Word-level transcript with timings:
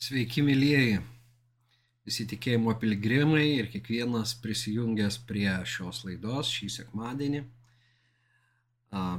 Sveiki, 0.00 0.40
mėlyjeji, 0.40 1.00
visi 2.08 2.24
tikėjimo 2.28 2.72
piligrimai 2.80 3.42
ir 3.58 3.66
kiekvienas 3.68 4.30
prisijungęs 4.40 5.18
prie 5.28 5.50
šios 5.68 5.98
laidos 6.06 6.48
šį 6.56 6.68
sekmadienį. 6.76 7.42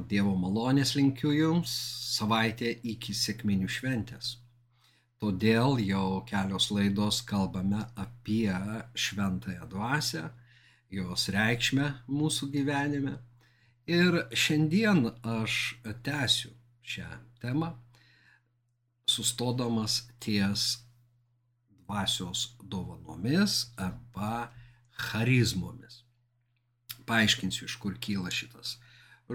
Dievo 0.10 0.32
malonės 0.42 0.96
linkiu 0.98 1.36
Jums 1.36 1.76
savaitę 2.16 2.72
iki 2.94 3.14
sėkminių 3.20 3.70
šventės. 3.76 4.32
Todėl 5.22 5.78
jau 5.86 6.24
kelios 6.31 6.72
laidos 6.74 7.22
kalbame 7.29 7.84
apie 8.06 8.50
šventąją 9.06 9.70
dvasę, 9.76 10.24
jos 10.98 11.28
reikšmę 11.38 11.92
mūsų 12.10 12.50
gyvenime. 12.58 13.20
Ir 13.86 14.24
šiandien 14.34 15.12
aš 15.38 15.62
tęsiu 16.09 16.55
šią 16.95 17.13
temą 17.45 17.76
sustodamas 19.16 20.04
ties 20.20 20.80
dvasios 21.82 22.54
dovanomis 22.64 23.66
arba 23.78 24.52
charizmomis. 25.10 26.04
Paaiškinsiu, 27.06 27.66
iš 27.68 27.76
kur 27.82 27.98
kyla 28.00 28.32
šitas 28.32 28.78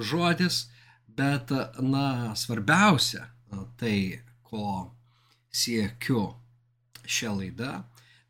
žodis, 0.00 0.66
bet, 1.06 1.50
na, 1.80 2.34
svarbiausia, 2.36 3.26
tai, 3.76 4.22
ko 4.46 4.92
siekiu 5.52 6.34
šią 7.06 7.36
laidą, 7.40 7.84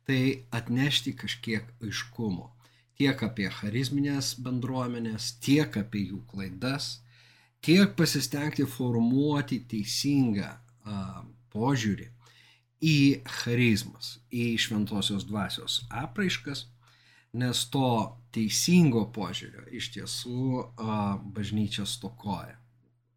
tai 0.07 0.47
atnešti 0.55 1.15
kažkiek 1.17 1.67
aiškumo. 1.83 2.53
Tiek 2.97 3.19
apie 3.21 3.49
charizminės 3.53 4.33
bendruomenės, 4.41 5.35
tiek 5.43 5.75
apie 5.77 6.07
jų 6.07 6.23
klaidas, 6.29 7.03
tiek 7.61 7.93
pasistengti 7.99 8.65
formuoti 8.65 9.59
teisingą 9.69 10.55
požiūrį 11.57 12.07
į 12.85 12.97
charizmas, 13.41 14.17
į 14.29 14.53
šventosios 14.61 15.25
dvasios 15.25 15.81
apraiškas, 15.89 16.67
nes 17.37 17.63
to 17.73 17.89
teisingo 18.33 19.07
požiūrio 19.13 19.65
iš 19.73 19.89
tiesų 19.95 20.63
bažnyčia 21.33 21.85
stokoja. 21.89 22.57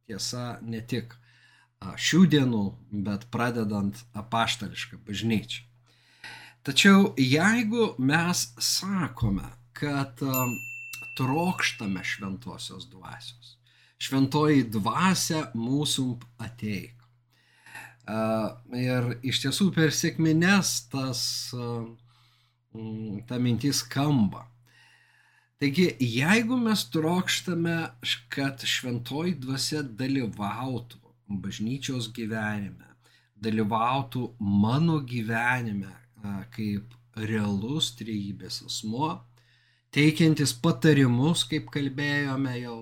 Tiesa, 0.08 0.58
ne 0.62 0.80
tik 0.80 1.12
šių 1.80 2.22
dienų, 2.32 2.64
bet 3.06 3.28
pradedant 3.32 4.00
apaštališką 4.16 5.00
bažnyčią. 5.06 5.66
Tačiau 6.66 7.14
jeigu 7.16 7.94
mes 8.04 8.42
sakome, 8.60 9.46
kad 9.72 10.20
trokštame 11.16 12.04
šventosios 12.04 12.88
dvasios, 12.90 13.54
šventoji 14.00 14.66
dvasia 14.72 15.46
mūsų 15.56 16.06
ateik, 16.40 16.99
Ir 18.10 19.10
iš 19.22 19.42
tiesų 19.44 19.70
per 19.74 19.92
sėkmines 19.94 20.72
tas, 20.90 21.22
ta 23.28 23.38
mintis 23.42 23.84
skamba. 23.84 24.46
Taigi, 25.60 25.90
jeigu 26.00 26.56
mes 26.56 26.86
trokštame, 26.88 27.76
kad 28.32 28.62
šventoji 28.64 29.34
dvasia 29.42 29.82
dalyvautų 29.84 31.00
bažnyčios 31.44 32.08
gyvenime, 32.16 32.88
dalyvautų 33.36 34.22
mano 34.40 35.02
gyvenime 35.04 35.92
kaip 36.56 36.96
realus 37.28 37.90
trejybės 37.98 38.62
asmo, 38.66 39.18
teikiantis 39.92 40.54
patarimus, 40.64 41.44
kaip 41.44 41.68
kalbėjome 41.74 42.56
jau, 42.62 42.78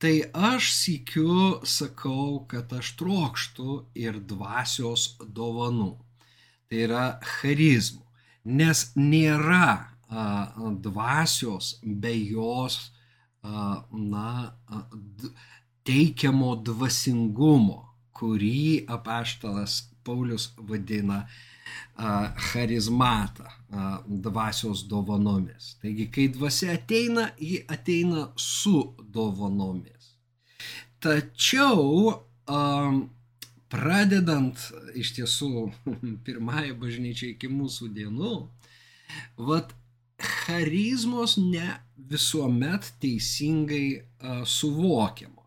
Tai 0.00 0.22
aš 0.32 0.70
sikiu 0.72 1.60
sakau, 1.68 2.46
kad 2.48 2.70
aš 2.72 2.94
trokštų 2.96 3.72
ir 4.00 4.16
dvasios 4.24 5.18
dovanų. 5.20 5.90
Tai 6.72 6.78
yra 6.86 7.02
charizmų. 7.20 8.06
Nes 8.48 8.86
nėra 8.96 9.66
a, 10.08 10.24
dvasios 10.80 11.74
be 11.84 12.14
jos 12.16 12.78
a, 13.44 13.84
na, 13.92 14.30
a, 14.72 14.80
d, 15.20 15.34
teikiamo 15.84 16.54
dvasingumo, 16.64 17.82
kurį 18.16 18.86
apaštalas 18.96 19.82
Paulius 20.00 20.50
vadina 20.56 21.26
charizmatą, 22.50 23.44
dvasios 24.06 24.84
dovanomis. 24.88 25.74
Taigi, 25.82 26.08
kai 26.12 26.28
dvasia 26.32 26.74
ateina, 26.78 27.30
ji 27.38 27.60
ateina 27.68 28.28
su 28.36 28.94
dovanomis. 29.00 30.14
Tačiau 31.00 32.14
pradedant 33.70 34.58
iš 34.98 35.12
tiesų 35.18 35.50
pirmąją 36.26 36.78
bažnyčią 36.80 37.34
iki 37.34 37.50
mūsų 37.52 37.92
dienų, 37.96 38.34
vat 39.50 39.74
charizmos 40.20 41.36
ne 41.40 41.78
visuomet 42.10 42.92
teisingai 43.00 44.02
suvokiamos. 44.44 45.39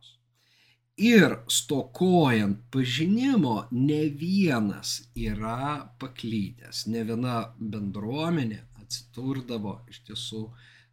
Ir 0.97 1.39
stokojant 1.49 2.59
pažinimo, 2.69 3.67
ne 3.71 4.03
vienas 4.13 5.01
yra 5.17 5.89
paklydęs, 5.99 6.85
ne 6.85 7.01
viena 7.07 7.37
bendruomenė 7.57 8.59
atsidurdavo 8.77 9.79
iš 9.89 10.03
tiesų 10.09 10.43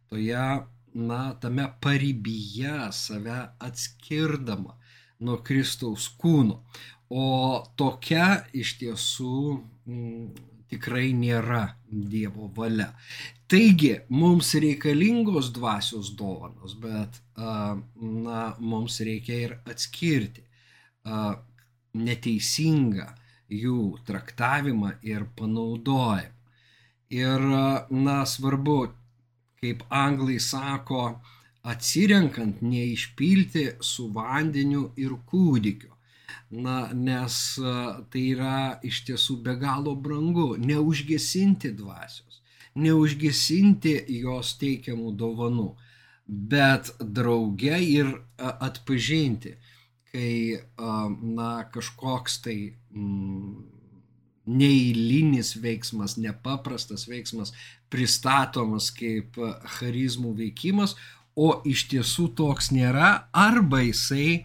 toje, 0.09 0.47
na, 0.93 1.19
tame 1.43 1.67
paribyje 1.85 2.89
save 2.97 3.37
atskirdama 3.61 4.73
nuo 5.21 5.37
Kristaus 5.45 6.09
kūno. 6.17 6.63
O 7.13 7.61
tokia 7.77 8.41
iš 8.57 8.79
tiesų 8.81 9.37
m, 9.85 10.31
tikrai 10.71 11.11
nėra 11.13 11.75
Dievo 11.91 12.49
valia. 12.55 12.89
Taigi, 13.51 13.97
mums 14.07 14.53
reikalingos 14.63 15.49
dvasios 15.51 16.13
dovanos, 16.15 16.71
bet 16.79 17.17
na, 17.35 18.43
mums 18.59 18.99
reikia 19.03 19.39
ir 19.45 19.55
atskirti 19.73 20.45
neteisingą 22.05 23.09
jų 23.63 23.81
traktavimą 24.07 24.93
ir 25.03 25.27
panaudojimą. 25.35 26.31
Ir, 27.11 27.43
na, 28.05 28.15
svarbu, 28.35 28.77
kaip 29.59 29.83
anglai 29.99 30.39
sako, 30.39 31.03
atsirenkant 31.75 32.63
neišpilti 32.63 33.67
su 33.83 34.07
vandeniu 34.15 34.93
ir 34.95 35.19
kūdikiu. 35.27 35.91
Na, 36.63 36.77
nes 36.95 37.35
tai 37.59 38.27
yra 38.31 38.57
iš 38.87 39.03
tiesų 39.11 39.41
be 39.43 39.59
galo 39.59 39.99
brangu, 40.07 40.53
neužgesinti 40.55 41.75
dvasios 41.75 42.30
neužgesinti 42.75 43.97
jos 44.21 44.55
teikiamų 44.61 45.13
dovanų, 45.19 45.69
bet 46.27 46.93
drauge 46.99 47.77
ir 47.83 48.13
atpažinti, 48.37 49.57
kai 50.11 50.59
na, 50.77 51.51
kažkoks 51.71 52.39
tai 52.45 52.57
mm, 52.91 53.53
neįlinis 54.51 55.55
veiksmas, 55.61 56.17
nepaprastas 56.19 57.07
veiksmas 57.09 57.53
pristatomas 57.91 58.89
kaip 58.95 59.37
charizmų 59.77 60.33
veikimas, 60.39 60.95
o 61.35 61.61
iš 61.67 61.85
tiesų 61.91 62.31
toks 62.35 62.71
nėra, 62.75 63.27
arba 63.31 63.83
jisai, 63.85 64.43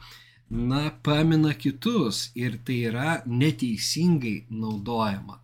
na, 0.50 0.91
pamina 1.03 1.54
kitus 1.54 2.31
ir 2.38 2.60
tai 2.66 2.82
yra 2.91 3.16
neteisingai 3.26 4.47
naudojama 4.50 5.41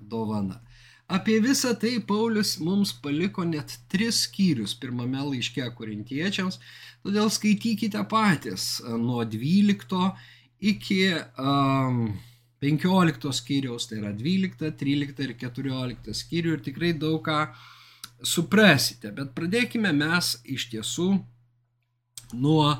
dovana. 0.00 0.63
Apie 1.06 1.36
visą 1.40 1.74
tai 1.76 1.98
Paulius 2.00 2.56
mums 2.64 2.94
paliko 3.04 3.44
net 3.44 3.74
tris 3.92 4.22
skyrius 4.24 4.72
pirmame 4.80 5.20
laiške 5.20 5.66
korintiečiams, 5.76 6.56
todėl 7.04 7.28
skaitykite 7.28 8.00
patys 8.08 8.78
nuo 8.88 9.20
12 9.28 10.00
iki 10.64 11.00
um, 11.36 12.06
15 12.64 13.34
skyriaus, 13.36 13.90
tai 13.90 13.98
yra 14.00 14.14
12, 14.16 14.70
13 14.80 15.20
ir 15.26 15.34
14 15.44 16.16
skyrių 16.22 16.56
ir 16.56 16.64
tikrai 16.64 16.94
daug 16.96 17.20
ką 17.26 17.42
suprasite. 18.24 19.12
Bet 19.12 19.36
pradėkime 19.36 19.92
mes 19.92 20.38
iš 20.48 20.70
tiesų 20.72 21.10
nuo 22.32 22.70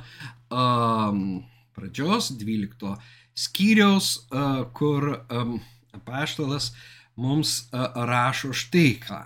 um, 0.48 1.44
pradžios 1.76 2.32
12 2.40 2.96
skyriaus, 3.36 4.14
uh, 4.32 4.64
kur 4.72 5.10
um, 5.28 5.58
apaštalas 5.92 6.72
uh, 6.72 6.90
mums 7.16 7.68
rašo 7.72 8.52
štai 8.52 8.94
ką. 9.02 9.20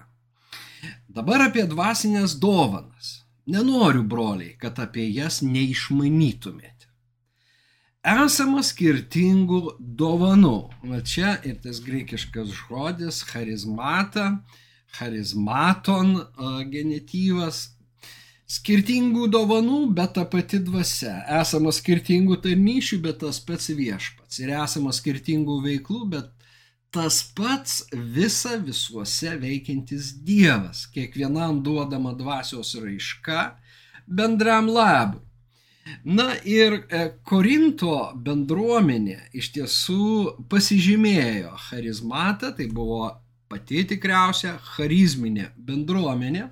Dabar 1.08 1.48
apie 1.48 1.64
dvasinės 1.66 2.36
dovanas. 2.38 3.22
Nenoriu, 3.48 4.02
broliai, 4.04 4.52
kad 4.60 4.76
apie 4.82 5.06
jas 5.08 5.40
neišmanytumėte. 5.40 6.86
Esama 8.08 8.60
skirtingų 8.62 9.78
dovanų. 9.80 10.58
Va 10.86 11.00
čia 11.00 11.34
ir 11.48 11.56
tas 11.64 11.80
greikiškas 11.84 12.52
žodis 12.54 13.22
charizmata, 13.26 14.28
charizmaton 14.98 16.14
genityvas. 16.70 17.64
Skirtingų 18.48 19.26
dovanų, 19.28 19.80
bet 19.92 20.14
ta 20.16 20.24
pati 20.24 20.60
dvasia. 20.64 21.18
Esama 21.40 21.72
skirtingų 21.74 22.38
tarnyšių, 22.44 23.00
bet 23.04 23.18
tas 23.24 23.42
pats 23.44 23.68
viešpats. 23.68 24.38
Ir 24.40 24.54
esama 24.56 24.94
skirtingų 24.96 25.58
veiklų, 25.66 26.04
bet 26.14 26.30
tas 26.90 27.22
pats 27.36 27.82
visa 27.92 28.56
visuose 28.56 29.36
veikiantis 29.36 30.12
Dievas, 30.24 30.86
kiekvienam 30.92 31.62
duodama 31.62 32.14
dvasios 32.16 32.74
raiška 32.74 33.56
bendram 34.06 34.68
labui. 34.72 35.24
Na 36.04 36.34
ir 36.44 36.82
e, 36.92 37.06
Korinto 37.24 38.12
bendruomenė 38.24 39.30
iš 39.36 39.52
tiesų 39.54 40.34
pasižymėjo 40.52 41.54
charizmatą, 41.68 42.52
tai 42.56 42.68
buvo 42.72 43.08
pati 43.48 43.84
tikriausia 43.88 44.58
charizminė 44.74 45.48
bendruomenė, 45.56 46.44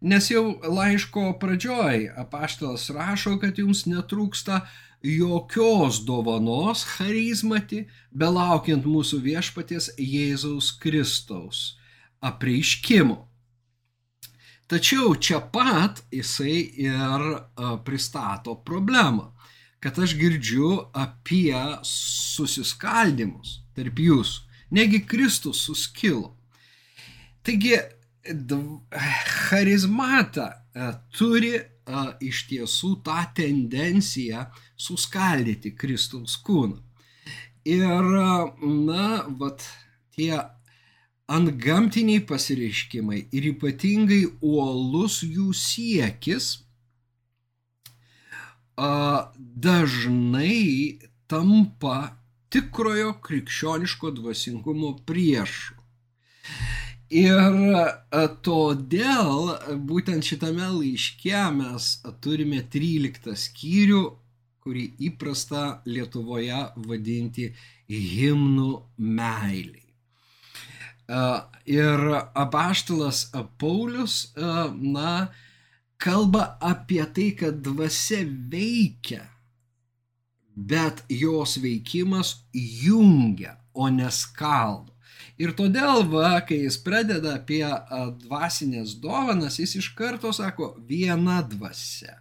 nes 0.00 0.30
jau 0.30 0.44
laiško 0.62 1.32
pradžioj 1.42 2.12
apaštalas 2.22 2.86
rašo, 2.94 3.36
kad 3.42 3.58
jums 3.58 3.84
netrūksta 3.90 4.62
jokios 5.02 6.02
dovanos 6.04 6.84
charizmati, 6.96 7.86
belaukiant 8.12 8.84
mūsų 8.84 9.20
viešpaties 9.24 9.90
Jėzaus 9.96 10.72
Kristaus 10.80 11.78
apreiškimo. 12.20 13.26
Tačiau 14.70 15.16
čia 15.18 15.40
pat 15.40 16.04
jisai 16.14 16.60
ir 16.84 17.24
pristato 17.82 18.54
problemą, 18.54 19.32
kad 19.80 19.98
aš 19.98 20.14
girdžiu 20.20 20.92
apie 20.94 21.56
susiskaldimus 21.82 23.62
tarp 23.74 23.98
jūsų. 23.98 24.46
Negi 24.70 25.00
Kristus 25.02 25.64
suskilo. 25.66 26.36
Taigi, 27.42 27.74
charizmata 29.48 30.52
turi 31.16 31.56
iš 32.22 32.44
tiesų 32.50 32.94
tą 33.06 33.18
tendenciją 33.36 34.46
suskaldyti 34.76 35.74
Kristaus 35.76 36.36
kūną. 36.46 36.78
Ir, 37.68 38.06
na, 38.88 39.06
vat, 39.40 39.66
tie 40.16 40.32
antgamtiniai 41.30 42.22
pasireiškimai 42.26 43.20
ir 43.36 43.50
ypatingai 43.52 44.22
uolus 44.40 45.20
jų 45.22 45.52
siekis 45.54 46.54
dažnai 49.66 50.98
tampa 51.30 51.98
tikrojo 52.50 53.12
krikščioniško 53.22 54.14
dvasingumo 54.16 54.94
priešu. 55.06 55.79
Ir 57.10 57.56
todėl 58.46 59.48
būtent 59.90 60.22
šitame 60.22 60.68
laiške 60.76 61.40
mes 61.56 61.88
turime 62.22 62.60
13 62.62 63.34
skyrių, 63.34 64.02
kurį 64.62 64.84
įprasta 65.08 65.80
Lietuvoje 65.90 66.60
vadinti 66.86 67.48
himnų 67.90 68.70
meiliai. 69.02 69.88
Ir 71.66 72.04
apaštalas 72.14 73.24
Paulius, 73.58 74.30
na, 74.36 75.32
kalba 75.98 76.44
apie 76.62 77.02
tai, 77.10 77.32
kad 77.34 77.58
dvasia 77.64 78.22
veikia, 78.54 79.24
bet 80.54 81.02
jos 81.10 81.58
veikimas 81.58 82.36
jungia, 82.54 83.56
o 83.74 83.90
neskaldo. 83.90 84.94
Ir 85.40 85.54
todėl, 85.56 86.04
va, 86.10 86.34
kai 86.44 86.62
jis 86.66 86.76
pradeda 86.84 87.38
apie 87.38 87.64
dvasinės 88.20 88.98
dovanas, 89.00 89.56
jis 89.62 89.78
iš 89.80 89.88
karto 89.96 90.34
sako 90.36 90.74
viena 90.88 91.40
dvasia, 91.40 92.18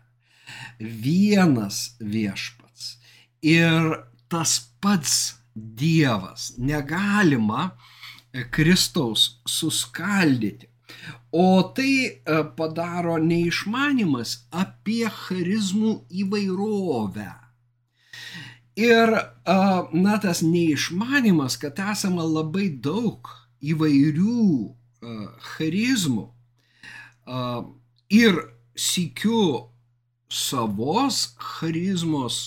vienas 0.79 1.97
viešpats 1.99 2.95
ir 3.43 3.99
tas 4.31 4.59
pats 4.79 5.35
Dievas. 5.59 6.53
Negalima 6.61 7.65
uh, 7.65 7.87
Kristaus 8.51 9.41
suskaldyti. 9.45 10.67
O 11.31 11.61
tai 11.75 11.93
e, 12.05 12.15
padaro 12.57 13.17
neišmanimas 13.21 14.31
apie 14.49 15.05
charizmų 15.13 15.93
įvairovę. 16.23 17.29
Ir, 18.79 19.11
na, 19.93 20.15
tas 20.23 20.41
neišmanimas, 20.45 21.57
kad 21.59 21.79
esama 21.91 22.23
labai 22.23 22.69
daug 22.69 23.27
įvairių 23.59 24.45
charizmų 25.55 26.29
ir 28.15 28.39
sikiu 28.79 29.41
savos 30.31 31.33
charizmos 31.57 32.39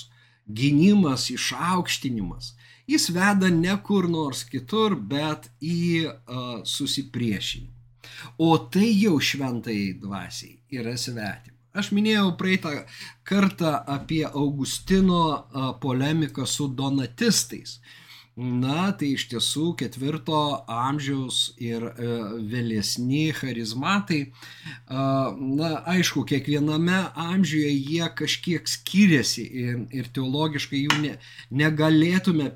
gynimas, 0.48 1.28
išaukštinimas 1.34 2.54
jis 2.86 3.08
veda 3.10 3.48
ne 3.50 3.76
kur 3.82 4.08
nors 4.10 4.44
kitur, 4.48 4.96
bet 4.96 5.48
į 5.62 6.10
susipriešinimą. 6.68 7.78
O 8.38 8.56
tai 8.72 8.90
jau 8.98 9.16
šventai 9.20 9.94
dvasiai 10.00 10.58
yra 10.78 10.94
svetima. 10.98 11.51
Aš 11.72 11.88
minėjau 11.96 12.34
praeitą 12.36 12.72
kartą 13.24 13.72
apie 13.94 14.26
Augustino 14.28 15.22
polemiką 15.80 16.46
su 16.46 16.68
donatistais. 16.68 17.78
Na, 18.32 18.86
tai 18.96 19.10
iš 19.12 19.26
tiesų 19.28 19.74
ketvirto 19.76 20.64
amžiaus 20.64 21.50
ir 21.60 21.82
e, 21.84 22.06
vėlesni 22.48 23.26
charizmatai, 23.36 24.22
na, 24.88 25.68
aišku, 25.92 26.22
kiekviename 26.30 26.96
amžiuje 27.12 27.74
jie 27.76 28.06
kažkiek 28.16 28.64
skiriasi 28.68 29.44
ir, 29.44 29.82
ir 29.92 30.08
teologiškai 30.16 30.80
jų 30.80 31.00
ne, 31.02 31.10
negalėtume 31.52 32.48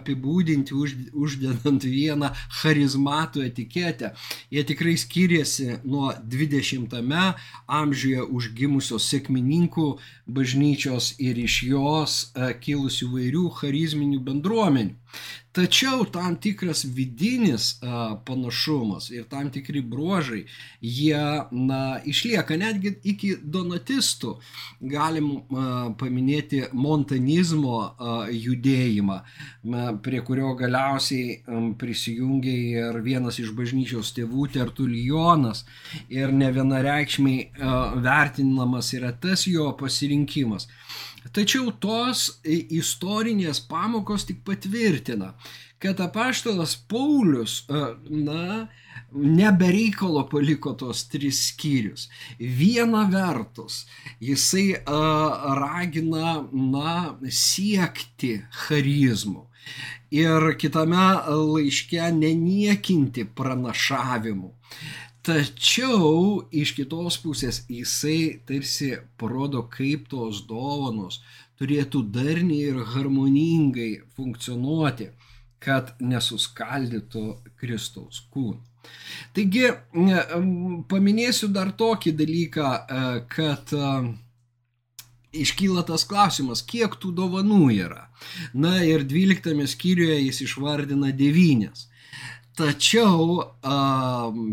apibūdinti 0.00 0.74
už, 0.74 0.96
uždedant 1.14 1.86
vieną 1.86 2.32
charizmatų 2.62 3.44
etiketę. 3.46 4.10
Jie 4.50 4.64
tikrai 4.66 4.96
skiriasi 4.98 5.78
nuo 5.84 6.10
20-ame 6.26 7.28
amžiuje 7.70 8.26
užgimusios 8.26 9.06
sėkmininkų 9.14 9.86
bažnyčios 10.26 11.12
ir 11.22 11.38
iš 11.38 11.62
jos 11.70 12.18
e, 12.34 12.50
kilusių 12.66 13.12
vairių 13.14 13.46
charizminių 13.62 14.20
bendruomenių. 14.26 14.98
Tačiau 15.50 16.04
tam 16.06 16.36
tikras 16.38 16.84
vidinis 16.94 17.72
a, 17.82 18.14
panašumas 18.26 19.08
ir 19.10 19.24
tam 19.26 19.48
tikri 19.50 19.80
bruožai, 19.82 20.44
jie 20.80 21.22
na, 21.50 21.98
išlieka 22.06 22.54
netgi 22.54 22.92
iki 23.12 23.32
donatistų. 23.42 24.36
Galim 24.92 25.32
a, 25.34 25.64
paminėti 25.98 26.62
montanizmo 26.70 27.80
a, 27.82 28.12
judėjimą, 28.30 29.16
a, 29.18 29.88
prie 30.06 30.22
kurio 30.28 30.52
galiausiai 30.60 31.40
a, 31.40 31.64
prisijungė 31.82 32.56
ir 32.76 33.00
vienas 33.02 33.42
iš 33.42 33.50
bažnyčios 33.58 34.14
tėvų 34.14 34.46
Tertulijonas 34.54 35.64
ir 36.14 36.30
ne 36.30 36.52
vienareikšmiai 36.54 37.50
vertinamas 38.06 38.94
yra 38.94 39.10
tas 39.18 39.48
jo 39.50 39.66
pasirinkimas. 39.82 40.70
Tačiau 41.28 41.70
tos 41.76 42.40
istorinės 42.48 43.60
pamokos 43.68 44.24
tik 44.28 44.40
patvirtina, 44.46 45.34
kad 45.80 46.00
apaštalas 46.00 46.74
Paulius, 46.88 47.64
na, 48.08 48.68
nebereikalo 49.12 50.24
paliko 50.32 50.72
tos 50.80 51.04
tris 51.12 51.42
skyrius. 51.50 52.08
Viena 52.38 53.04
vertus, 53.12 53.84
jisai 54.20 54.80
ragina, 55.60 56.40
na, 56.52 56.94
siekti 57.28 58.40
charizmų. 58.66 59.46
Ir 60.10 60.54
kitame 60.58 61.06
laiške 61.28 62.10
neniekinti 62.16 63.28
pranašavimų. 63.36 64.50
Tačiau 65.26 66.46
iš 66.62 66.72
kitos 66.78 67.18
pusės 67.20 67.64
jisai 67.68 68.40
tarsi 68.48 68.94
parodo, 69.20 69.66
kaip 69.68 70.08
tos 70.08 70.46
dovanos 70.48 71.20
turėtų 71.60 72.06
darniai 72.14 72.70
ir 72.70 72.78
harmoningai 72.94 73.90
funkcionuoti, 74.16 75.10
kad 75.60 75.92
nesuskaldytų 76.00 77.24
Kristaus 77.60 78.22
kūną. 78.32 78.62
Taigi, 79.36 79.66
paminėsiu 80.88 81.50
dar 81.52 81.74
tokį 81.76 82.14
dalyką, 82.16 82.70
e, 82.72 83.02
kad 83.34 83.74
e, 83.76 83.90
iškyla 85.44 85.84
tas 85.90 86.06
klausimas, 86.08 86.64
kiek 86.64 86.96
tų 87.02 87.12
dovanų 87.20 87.66
yra. 87.76 88.06
Na 88.54 88.78
ir 88.86 89.04
12 89.04 89.68
skyriuje 89.74 90.16
jis 90.24 90.40
išvardina 90.48 91.12
devynės. 91.16 91.89
Tačiau 92.60 93.40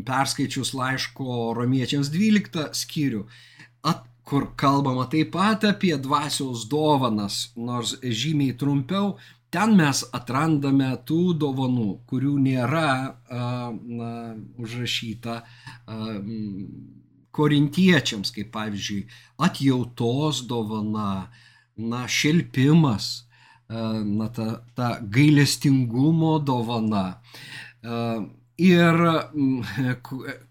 perskaičius 0.07 0.71
laiško 0.77 1.51
romiečiams 1.57 2.07
12 2.13 2.69
skyrių, 2.79 3.25
at, 3.83 4.05
kur 4.27 4.49
kalbama 4.59 5.05
taip 5.11 5.33
pat 5.35 5.65
apie 5.67 5.95
dvasios 6.03 6.65
dovanas, 6.71 7.49
nors 7.55 7.97
žymiai 8.03 8.55
trumpiau, 8.59 9.17
ten 9.51 9.75
mes 9.79 10.03
atrandame 10.15 10.89
tų 11.07 11.35
dovanų, 11.39 11.89
kurių 12.07 12.33
nėra 12.47 12.89
na, 13.27 14.09
užrašyta 14.59 15.37
korintiečiams, 17.37 18.33
kaip 18.35 18.51
pavyzdžiui, 18.55 19.05
atjautos 19.47 20.43
dovana, 20.49 21.29
na, 21.77 22.03
šelpimas, 22.07 23.27
na, 23.69 24.27
ta, 24.33 24.49
ta 24.75 24.89
gailestingumo 25.03 26.37
dovana. 26.39 27.21
Ir 28.57 28.95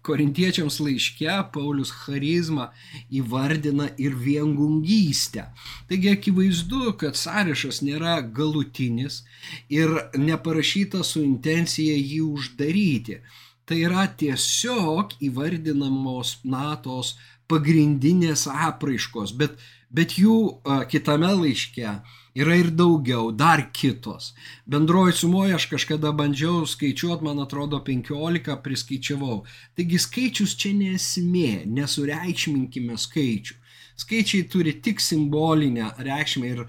korintiečiams 0.07 0.77
laiške 0.79 1.33
Paulius 1.51 1.89
charizmą 1.91 2.69
įvardina 3.11 3.89
ir 3.99 4.15
viengungystę. 4.15 5.49
Taigi 5.89 6.13
akivaizdu, 6.15 6.93
kad 7.01 7.19
sąrašas 7.19 7.81
nėra 7.83 8.21
galutinis 8.21 9.25
ir 9.67 9.91
neparašyta 10.15 11.03
su 11.03 11.19
intencija 11.25 11.97
jį 11.99 12.21
uždaryti. 12.29 13.19
Tai 13.67 13.77
yra 13.83 14.07
tiesiog 14.07 15.17
įvardinamos 15.27 16.37
natos 16.47 17.17
pagrindinės 17.51 18.47
apraiškos, 18.47 19.35
bet, 19.35 19.59
bet 19.91 20.15
jų 20.15 20.63
kitame 20.87 21.33
laiške 21.41 21.99
yra 22.37 22.55
ir 22.61 22.69
daugiau, 22.77 23.31
dar 23.31 23.63
kitos. 23.73 24.33
Bendroji 24.65 25.15
sumoje 25.17 25.55
aš 25.57 25.65
kažkada 25.71 26.11
bandžiau 26.13 26.65
skaičiuoti, 26.69 27.25
man 27.25 27.41
atrodo, 27.41 27.79
15 27.85 28.57
priskaičiavau. 28.63 29.39
Taigi 29.77 30.01
skaičius 30.01 30.57
čia 30.59 30.73
nesmė, 30.77 31.63
nesureikšminkime 31.77 32.97
skaičių. 33.07 33.63
Skaičiai 33.97 34.45
turi 34.45 34.75
tik 34.85 34.99
simbolinę 35.01 35.87
reikšmę 36.05 36.49
ir, 36.53 36.59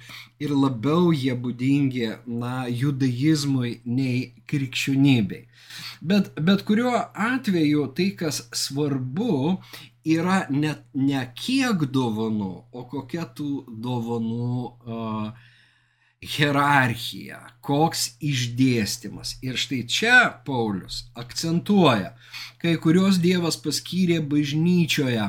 ir 0.40 0.54
labiau 0.56 1.10
jie 1.12 1.34
būdingi 1.36 2.06
na, 2.40 2.64
judaizmui 2.72 3.74
nei 3.84 4.30
krikščionybei. 4.48 5.42
Bet, 6.00 6.30
bet 6.40 6.64
kuriuo 6.64 6.94
atveju 7.12 7.84
tai, 7.98 8.08
kas 8.16 8.40
svarbu, 8.56 9.58
yra 10.08 10.38
ne, 10.48 10.72
ne 10.96 11.26
kiek 11.36 11.84
dovanų, 11.92 12.52
o 12.72 12.86
kokia 12.88 13.28
tų 13.36 13.50
dovanų 13.84 14.64
uh, 14.64 15.47
hierarchija, 16.24 17.38
koks 17.62 18.14
išdėstymas. 18.24 19.36
Ir 19.44 19.58
štai 19.60 19.84
čia 19.86 20.18
Paulius 20.46 21.04
akcentuoja, 21.18 22.14
kai 22.62 22.74
kurios 22.82 23.20
Dievas 23.22 23.58
paskyrė 23.62 24.18
bažnyčioje, 24.26 25.28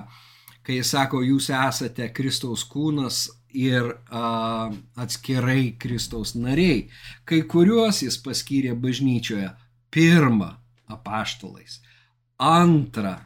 kai 0.65 0.79
jis 0.79 0.93
sako, 0.95 1.21
jūs 1.25 1.51
esate 1.53 2.09
Kristaus 2.13 2.65
kūnas 2.65 3.27
ir 3.53 3.91
a, 4.09 4.69
atskirai 4.97 5.75
Kristaus 5.81 6.35
nariai, 6.37 6.87
kai 7.25 7.43
kuriuos 7.45 8.03
jis 8.05 8.17
paskyrė 8.25 8.73
bažnyčioje 8.77 9.49
pirmą 9.93 10.55
apaštalais, 10.89 11.79
antrą 12.37 13.17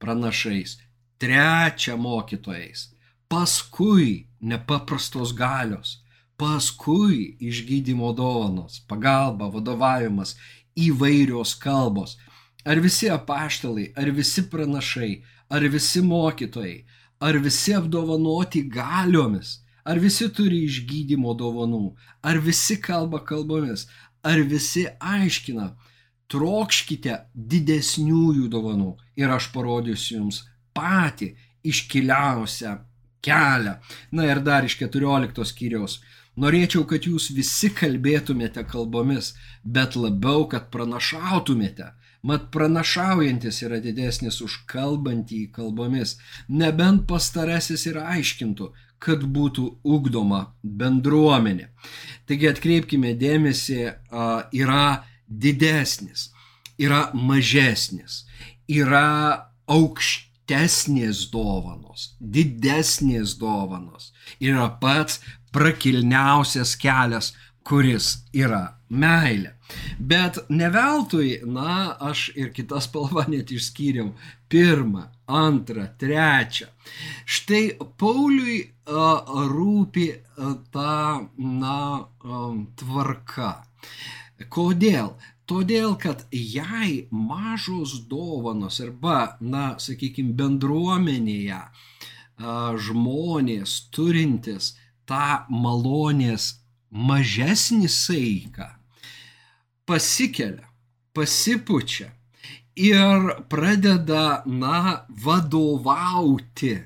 pranašais, 0.00 0.78
trečią 1.20 1.96
mokytojais, 2.00 2.90
paskui 3.28 4.26
nepaprastos 4.40 5.32
galios, 5.36 5.99
paskui 6.40 7.36
išgydymo 7.44 8.14
dovanos, 8.16 8.80
pagalba, 8.88 9.50
vadovavimas, 9.52 10.36
įvairios 10.72 11.52
kalbos. 11.60 12.16
Ar 12.64 12.80
visi 12.80 13.10
apaštalai, 13.12 13.90
ar 13.96 14.08
visi 14.16 14.44
pranašai, 14.48 15.12
ar 15.52 15.64
visi 15.68 16.00
mokytojai, 16.04 16.84
ar 17.20 17.36
visi 17.44 17.74
apdovanoti 17.76 18.62
galiomis, 18.72 19.58
ar 19.84 20.00
visi 20.00 20.28
turi 20.32 20.62
išgydymo 20.68 21.34
dovanų, 21.36 21.94
ar 22.24 22.40
visi 22.40 22.76
kalba 22.80 23.20
kalbomis, 23.24 23.86
ar 24.24 24.40
visi 24.40 24.86
aiškina, 25.00 25.72
trokškite 26.30 27.16
didesniųjų 27.34 28.46
dovanų 28.52 28.94
ir 29.18 29.32
aš 29.34 29.50
parodysiu 29.52 30.20
jums 30.20 30.44
patį 30.76 31.34
iškiliausią 31.66 32.76
kelią. 33.24 33.74
Na 34.12 34.28
ir 34.28 34.40
dar 34.44 34.64
iš 34.64 34.78
14 34.80 35.44
skyriaus 35.50 35.98
Norėčiau, 36.40 36.86
kad 36.88 37.04
jūs 37.04 37.30
visi 37.36 37.68
kalbėtumėte 37.76 38.64
kalbomis, 38.68 39.34
bet 39.64 39.96
labiau, 39.98 40.46
kad 40.48 40.70
pranašautumėte. 40.72 41.90
Mat 42.22 42.50
pranašaujantis 42.52 43.62
yra 43.64 43.80
didesnis 43.80 44.40
už 44.44 44.58
kalbantį 44.68 45.46
kalbomis, 45.56 46.18
nebent 46.48 47.06
pastarasis 47.08 47.86
ir 47.88 48.00
aiškintų, 48.00 48.70
kad 49.00 49.24
būtų 49.24 49.66
ugdoma 49.84 50.42
bendruomenė. 50.62 51.70
Taigi 52.28 52.50
atkreipkime 52.50 53.14
dėmesį, 53.20 53.80
yra 54.60 54.84
didesnis, 55.26 56.28
yra 56.76 57.06
mažesnis, 57.16 58.24
yra 58.68 59.48
aukštesnės 59.70 61.24
dovanos, 61.32 62.14
didesnės 62.20 63.38
dovanos, 63.40 64.12
yra 64.42 64.68
pats 64.82 65.22
prakilniausias 65.52 66.76
kelias, 66.80 67.32
kuris 67.66 68.12
yra 68.34 68.80
meilė. 68.90 69.54
Bet 69.98 70.38
ne 70.50 70.68
veltui, 70.74 71.38
na, 71.46 71.94
aš 72.10 72.30
ir 72.34 72.50
kitas 72.54 72.88
spalvą 72.88 73.26
net 73.30 73.52
išskyriau. 73.54 74.10
Pirmą, 74.50 75.06
antrą, 75.30 75.86
trečią. 76.00 76.70
Štai 77.24 77.76
Pauliui 78.00 78.58
a, 78.86 79.10
rūpi 79.52 80.08
a, 80.10 80.54
ta, 80.74 80.94
na, 81.38 81.76
a, 82.02 82.40
tvarka. 82.82 83.52
Kodėl? 84.50 85.14
Todėl, 85.50 85.96
kad 85.98 86.28
jei 86.30 87.08
mažos 87.10 87.96
dovanos 88.10 88.78
arba, 88.82 89.36
na, 89.42 89.74
sakykime, 89.82 90.34
bendruomenėje 90.38 91.58
a, 91.58 91.70
žmonės 92.78 93.80
turintis 93.94 94.74
tą 95.10 95.44
malonės 95.50 96.54
mažesnį 96.90 97.90
saiką, 97.90 98.68
pasikelia, 99.86 100.66
pasipučia 101.14 102.10
ir 102.78 103.34
pradeda, 103.50 104.42
na, 104.46 105.06
vadovauti, 105.10 106.76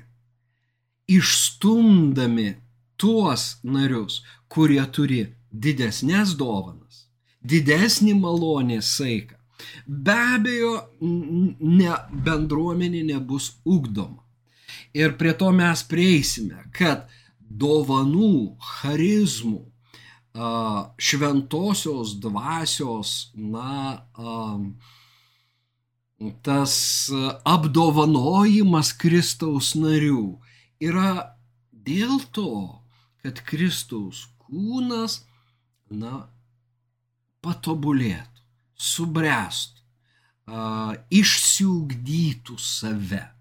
išstumdami 1.07 2.49
tuos 2.97 3.57
narius, 3.63 4.21
kurie 4.49 4.83
turi 4.91 5.21
didesnės 5.51 6.35
dovanas, 6.39 7.05
didesnį 7.45 8.15
malonės 8.19 8.89
saiką. 8.97 9.37
Be 9.87 10.15
abejo, 10.35 10.73
ne, 10.99 11.93
bendruomenė 12.25 13.05
nebus 13.07 13.53
ugdoma. 13.63 14.23
Ir 14.95 15.15
prie 15.19 15.33
to 15.37 15.51
mes 15.55 15.83
prieisime, 15.87 16.65
kad 16.75 17.07
dovanų, 17.49 18.57
charizmų, 18.59 19.61
šventosios 20.97 22.15
dvasios, 22.19 23.31
na, 23.35 24.03
tas 26.43 26.75
apdovanojimas 27.45 28.91
Kristaus 28.99 29.73
narių 29.79 30.39
yra 30.83 31.37
dėl 31.71 32.19
to, 32.35 32.81
kad 33.23 33.39
Kristaus 33.47 34.25
kūnas, 34.45 35.21
na, 35.89 36.27
patobulėtų, 37.45 38.43
subręstų, 38.75 39.81
išsiugdytų 41.13 42.57
save. 42.61 43.34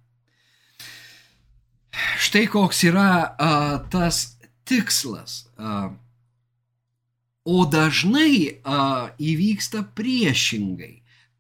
Štai 2.19 2.47
koks 2.51 2.85
yra 2.89 3.11
a, 3.39 3.51
tas 3.91 4.37
tikslas. 4.65 5.45
A, 5.59 5.91
o 7.45 7.65
dažnai 7.71 8.61
a, 8.65 9.11
įvyksta 9.21 9.85
priešingai, 9.97 10.95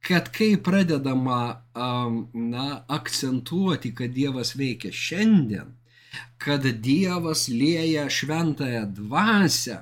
kad 0.04 0.28
kai 0.34 0.54
pradedama 0.60 1.40
a, 1.72 1.88
na, 2.32 2.68
akcentuoti, 2.88 3.94
kad 3.96 4.14
Dievas 4.14 4.54
veikia 4.58 4.92
šiandien, 4.92 5.72
kad 6.38 6.66
Dievas 6.84 7.48
lėja 7.48 8.06
šventąją 8.12 8.84
dvasę 8.94 9.80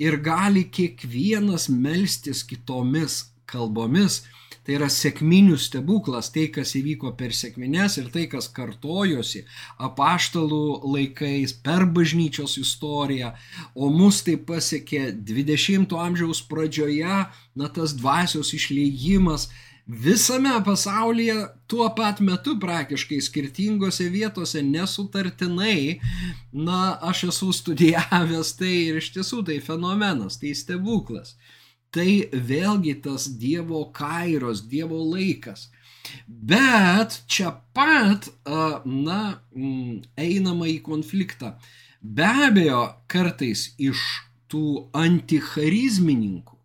ir 0.00 0.16
gali 0.24 0.64
kiekvienas 0.64 1.68
melstis 1.70 2.42
kitomis 2.42 3.26
kalbomis, 3.50 4.24
Tai 4.66 4.74
yra 4.76 4.90
sėkminių 4.92 5.56
stebuklas, 5.56 6.28
tai 6.34 6.48
kas 6.52 6.74
įvyko 6.76 7.14
per 7.16 7.32
sėkmines 7.36 7.96
ir 8.02 8.10
tai 8.12 8.26
kas 8.28 8.50
kartojosi 8.52 9.46
apaštalų 9.80 10.64
laikais 10.84 11.54
per 11.64 11.86
bažnyčios 11.88 12.58
istoriją, 12.60 13.32
o 13.74 13.88
mus 13.94 14.20
tai 14.26 14.36
pasiekė 14.36 15.14
20-ojo 15.16 16.04
amžiaus 16.04 16.42
pradžioje, 16.50 17.24
na 17.56 17.72
tas 17.72 17.96
dvasios 17.96 18.52
išleijimas 18.56 19.48
visame 19.90 20.52
pasaulyje 20.64 21.46
tuo 21.66 21.88
pat 21.96 22.20
metu 22.20 22.54
praktiškai 22.60 23.20
skirtingose 23.20 24.08
vietose 24.12 24.62
nesutartinai, 24.62 26.00
na, 26.52 26.98
aš 27.02 27.24
esu 27.30 27.48
studijavęs 27.56 28.52
tai 28.60 28.74
ir 28.90 29.00
iš 29.00 29.10
tiesų 29.16 29.42
tai 29.48 29.58
fenomenas, 29.64 30.38
tai 30.38 30.54
stebuklas 30.54 31.34
tai 31.94 32.30
vėlgi 32.32 32.94
tas 33.04 33.26
Dievo 33.40 33.84
kairos, 33.94 34.62
Dievo 34.70 35.00
laikas. 35.12 35.68
Bet 36.26 37.20
čia 37.30 37.52
pat, 37.74 38.30
na, 38.84 39.20
einama 40.18 40.70
į 40.70 40.80
konfliktą. 40.86 41.54
Be 42.00 42.26
abejo, 42.46 42.84
kartais 43.12 43.70
iš 43.78 44.00
tų 44.50 44.90
anticharizmininkų, 44.96 46.56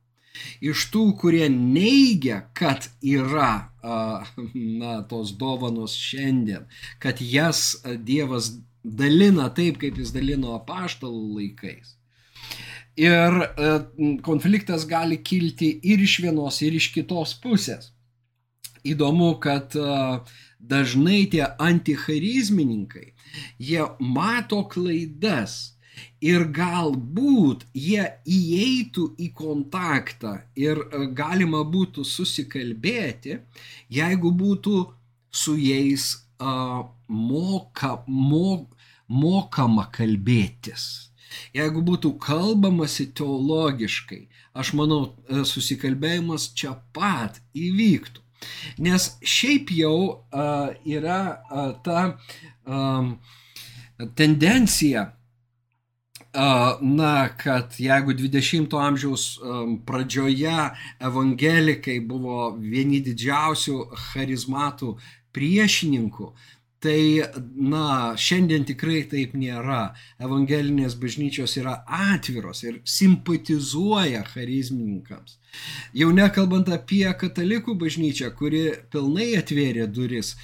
iš 0.69 0.85
tų, 0.93 1.03
kurie 1.19 1.49
neigia, 1.51 2.45
kad 2.57 2.87
yra 3.03 3.69
na, 4.81 5.01
tos 5.09 5.35
dovanos 5.37 5.97
šiandien, 5.99 6.65
kad 7.03 7.21
jas 7.21 7.75
Dievas 8.07 8.55
dalina 8.85 9.49
taip, 9.53 9.77
kaip 9.81 9.99
jis 10.01 10.13
dalino 10.15 10.55
apaštalų 10.55 11.35
laikais. 11.39 11.95
Ir 12.95 13.41
konfliktas 14.23 14.85
gali 14.87 15.17
kilti 15.19 15.73
ir 15.83 15.99
iš 15.99 16.19
vienos, 16.23 16.61
ir 16.63 16.77
iš 16.77 16.93
kitos 16.95 17.33
pusės. 17.43 17.91
Įdomu, 18.85 19.33
kad 19.43 19.75
dažnai 20.59 21.25
tie 21.31 21.43
anticharizmininkai, 21.59 23.09
jie 23.59 23.83
mato 23.99 24.63
klaidas 24.71 25.75
ir 26.23 26.47
galbūt 26.55 27.65
jie 27.75 28.03
įeitų 28.25 29.07
į 29.21 29.29
kontaktą 29.37 30.35
ir 30.59 30.81
e, 30.81 31.05
galima 31.15 31.63
būtų 31.63 32.05
susikalbėti, 32.07 33.39
jeigu 33.93 34.31
būtų 34.35 34.75
su 35.35 35.57
jais 35.59 36.13
uh, 36.39 36.85
moka, 37.11 37.89
mo, 38.07 38.69
mokama 39.11 39.89
kalbėtis. 39.91 41.11
Jeigu 41.55 41.83
būtų 41.85 42.15
kalbamasi 42.21 43.09
teologiškai, 43.17 44.21
aš 44.55 44.73
manau, 44.77 45.15
e, 45.29 45.43
susikalbėjimas 45.47 46.51
čia 46.57 46.75
pat 46.95 47.41
įvyktų. 47.55 48.21
Nes 48.85 49.07
šiaip 49.25 49.71
jau 49.73 49.95
uh, 50.05 50.67
yra 50.85 51.21
uh, 51.49 51.71
ta 51.81 52.01
um, 52.67 53.15
tendencija 54.13 55.07
na, 56.81 57.29
kad 57.37 57.75
jeigu 57.79 58.11
20-ojo 58.11 58.81
amžiaus 58.83 59.39
pradžioje 59.87 60.57
evangelikai 60.99 61.99
buvo 62.03 62.49
vieni 62.59 62.99
didžiausių 63.05 63.77
charizmatų 64.09 64.97
priešininkų, 65.35 66.29
Tai, 66.85 67.21
na, 67.57 68.13
šiandien 68.13 68.61
tikrai 68.69 68.99
taip 69.09 69.31
nėra. 69.33 69.95
Evangelinės 70.21 70.93
bažnyčios 71.01 71.55
yra 71.57 71.79
atviros 71.89 72.61
ir 72.61 72.75
simpatizuoja 72.85 74.21
charizmininkams. 74.27 75.39
Jau 75.97 76.11
nekalbant 76.13 76.69
apie 76.69 77.07
katalikų 77.17 77.73
bažnyčią, 77.81 78.29
kuri 78.37 78.61
pilnai 78.93 79.31
atvėrė 79.39 79.87
duris 79.89 80.35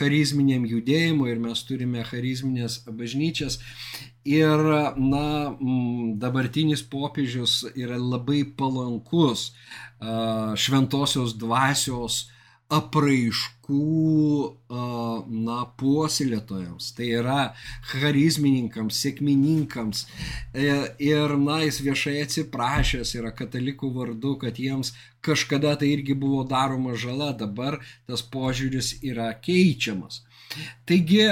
charizminiam 0.00 0.66
judėjimui 0.66 1.30
ir 1.30 1.44
mes 1.44 1.62
turime 1.68 2.02
charizminės 2.08 2.80
bažnyčias. 2.88 3.60
Ir, 4.26 4.66
na, 4.98 5.54
dabartinis 6.18 6.82
popiežius 6.82 7.60
yra 7.76 8.00
labai 8.00 8.42
palankus 8.58 9.52
šventosios 10.66 11.38
dvasios 11.38 12.24
apraiškų 12.70 13.78
na, 14.70 15.58
puoselėtojams, 15.80 16.90
tai 16.96 17.08
yra 17.18 17.40
charizmininkams, 17.90 18.98
sėkmininkams. 19.04 20.04
E, 20.54 20.70
ir, 21.02 21.36
na, 21.40 21.60
jis 21.66 21.80
viešai 21.86 22.16
atsiprašęs 22.24 23.14
yra 23.18 23.34
katalikų 23.36 23.92
vardu, 23.94 24.36
kad 24.42 24.58
jiems 24.62 24.94
kažkada 25.26 25.76
tai 25.80 25.92
irgi 25.96 26.16
buvo 26.18 26.44
daroma 26.48 26.96
žala, 26.98 27.32
dabar 27.36 27.78
tas 28.08 28.22
požiūris 28.22 29.00
yra 29.06 29.32
keičiamas. 29.42 30.22
Taigi 30.86 31.28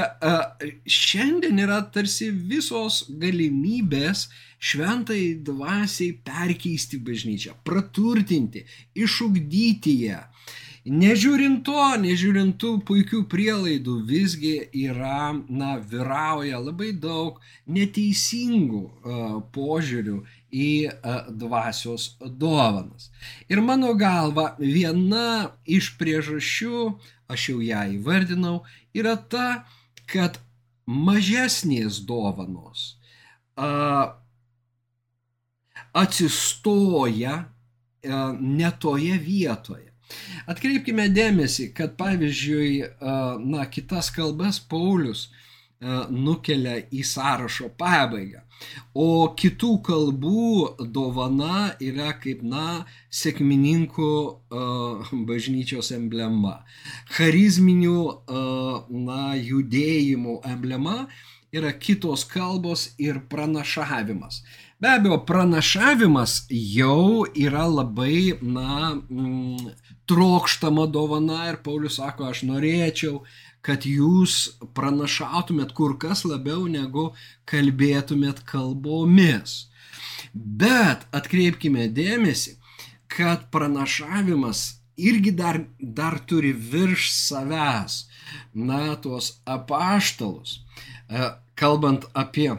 šiandien 0.87 1.59
yra 1.59 1.81
tarsi 1.95 2.31
visos 2.31 3.01
galimybės 3.11 4.29
šventai 4.63 5.41
dvasiai 5.43 6.13
perkeisti 6.23 7.01
bažnyčią, 7.03 7.57
praturtinti, 7.67 8.63
išugdyti 8.95 9.95
ją 10.05 10.23
Nežiūrint 10.89 11.67
to, 11.67 11.81
nežiūrint 12.01 12.55
tų 12.61 12.79
puikių 12.89 13.21
prielaidų, 13.29 13.95
visgi 14.09 14.55
yra, 14.73 15.35
na, 15.49 15.75
vyrauja 15.85 16.61
labai 16.63 16.95
daug 16.97 17.43
neteisingų 17.69 18.81
uh, 18.81 19.35
požiūrių 19.53 20.17
į 20.49 20.71
uh, 20.89 21.27
dvasios 21.29 22.15
dovanas. 22.25 23.11
Ir 23.53 23.61
mano 23.61 23.93
galva, 24.01 24.55
viena 24.57 25.51
iš 25.69 25.91
priežasčių, 26.01 26.95
aš 27.29 27.49
jau 27.51 27.59
ją 27.65 27.83
įvardinau, 27.99 28.63
yra 28.97 29.19
ta, 29.21 29.67
kad 30.09 30.41
mažesnės 30.89 32.01
dovanos 32.09 32.95
uh, 33.61 34.17
atsistoja 35.93 37.37
uh, 37.45 38.33
ne 38.41 38.73
toje 38.81 39.21
vietoje 39.21 39.88
Atkreipkime 40.49 41.09
dėmesį, 41.13 41.73
kad 41.77 41.97
pavyzdžiui, 42.01 42.71
na, 43.45 43.67
kitas 43.73 44.11
kalbas 44.15 44.61
Paulius 44.61 45.29
nukelia 46.11 46.81
į 46.91 47.05
sąrašo 47.07 47.69
pabaigą. 47.79 48.43
O 48.99 49.31
kitų 49.39 49.71
kalbų 49.87 50.89
dovana 50.95 51.77
yra 51.79 52.11
kaip, 52.19 52.43
na, 52.43 52.85
sėkmininkų 53.15 54.11
uh, 54.27 55.13
bažnyčios 55.29 55.93
emblema. 55.95 56.57
Charizminių, 57.15 57.99
uh, 58.09 58.89
na, 58.91 59.35
judėjimų 59.39 60.41
emblema 60.51 61.05
yra 61.55 61.73
kitos 61.73 62.27
kalbos 62.29 62.89
ir 62.99 63.23
pranašavimas. 63.31 64.43
Be 64.79 64.91
abejo, 64.95 65.21
pranašavimas 65.27 66.45
jau 66.51 67.25
yra 67.35 67.65
labai, 67.67 68.39
na, 68.43 68.95
mm, 68.95 69.71
trokštama 70.09 70.87
dovana 70.91 71.49
ir 71.51 71.61
Paulius 71.65 71.99
sako, 72.01 72.31
aš 72.33 72.45
norėčiau, 72.49 73.23
kad 73.65 73.85
jūs 73.87 74.59
pranašautumėt 74.77 75.75
kur 75.77 75.97
kas 76.01 76.25
labiau 76.25 76.67
negu 76.71 77.11
kalbėtumėt 77.51 78.45
kalbomis. 78.49 79.67
Bet 80.33 81.05
atkreipkime 81.15 81.89
dėmesį, 81.95 82.57
kad 83.09 83.49
pranašavimas 83.53 84.79
irgi 84.99 85.33
dar, 85.37 85.61
dar 85.79 86.19
turi 86.27 86.53
virš 86.53 87.11
savęs, 87.15 88.01
na, 88.55 88.97
tuos 89.03 89.39
apaštalus, 89.47 90.59
e, 91.09 91.31
kalbant 91.59 92.09
apie 92.15 92.51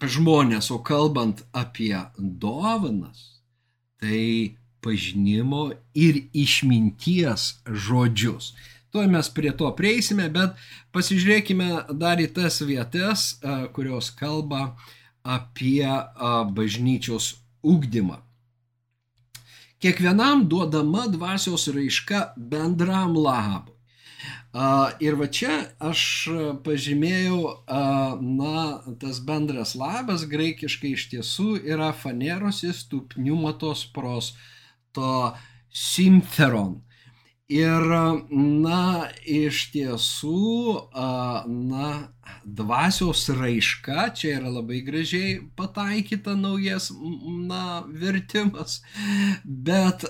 žmonės, 0.00 0.70
o 0.70 0.78
kalbant 0.82 1.42
apie 1.52 1.96
dovanas, 2.16 3.42
tai 4.00 4.56
pažinimo 4.84 5.70
ir 5.94 6.22
išminties 6.32 7.60
žodžius. 7.66 8.54
Tuo 8.90 9.04
mes 9.06 9.28
prie 9.30 9.52
to 9.54 9.68
prieisime, 9.78 10.26
bet 10.34 10.56
pasižiūrėkime 10.94 11.94
dar 11.94 12.18
į 12.18 12.26
tas 12.34 12.58
vietas, 12.66 13.36
kurios 13.76 14.10
kalba 14.10 14.74
apie 15.22 15.86
bažnyčios 16.56 17.36
ugdymą. 17.62 18.18
Kiekvienam 19.80 20.42
duodama 20.48 21.06
dvasios 21.08 21.68
raiška 21.72 22.32
bendram 22.36 23.14
labui. 23.16 23.76
Ir 25.00 25.14
va 25.14 25.28
čia 25.30 25.60
aš 25.78 26.02
pažymėjau, 26.66 27.38
na, 28.20 28.64
tas 29.00 29.20
bendras 29.22 29.76
labas 29.78 30.26
graikiškai 30.28 30.90
iš 30.96 31.04
tiesų 31.12 31.52
yra 31.62 31.92
fanerosis 31.94 32.82
tupniumatos 32.90 33.86
pros 33.94 34.34
to 34.96 35.32
simferon. 35.72 36.80
Ir, 37.50 37.82
na, 38.30 39.08
iš 39.26 39.72
tiesų, 39.72 40.90
na, 41.50 41.86
dvasios 42.46 43.24
raiška, 43.34 44.04
čia 44.14 44.36
yra 44.36 44.52
labai 44.54 44.78
gražiai 44.86 45.40
pataikyta 45.58 46.36
naujas, 46.38 46.92
na, 47.48 47.82
vertimas, 47.90 48.84
bet, 49.42 50.06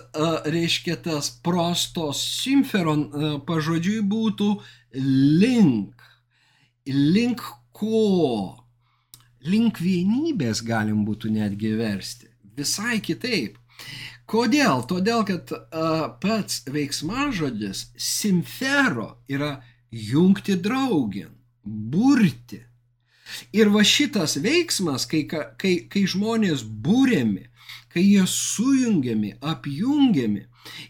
reiškia, 0.52 0.98
tas 1.06 1.30
prostos 1.40 2.20
simferon 2.42 3.06
pažodžiui 3.48 4.04
būtų 4.04 4.50
link, 5.40 6.04
link 6.92 7.40
ko, 7.72 8.04
link 9.48 9.80
vienybės 9.80 10.60
galim 10.60 11.06
būtų 11.08 11.32
netgi 11.40 11.72
versti, 11.80 12.28
visai 12.52 13.00
kitaip. 13.00 13.56
Kodėl? 14.30 14.84
Todėl, 14.86 15.24
kad 15.26 15.50
uh, 15.50 16.06
pats 16.22 16.62
veiksmažodis 16.70 17.88
simfero 17.98 19.16
yra 19.26 19.56
jungti 19.90 20.54
draugin, 20.54 21.32
burti. 21.64 22.60
Ir 23.54 23.70
va 23.74 23.82
šitas 23.86 24.36
veiksmas, 24.42 25.06
kai, 25.10 25.24
kai, 25.30 25.74
kai 25.90 26.04
žmonės 26.06 26.62
būriami, 26.62 27.48
kai 27.90 28.04
jie 28.06 28.22
sujungiami, 28.26 29.36
apjungiami, 29.40 30.46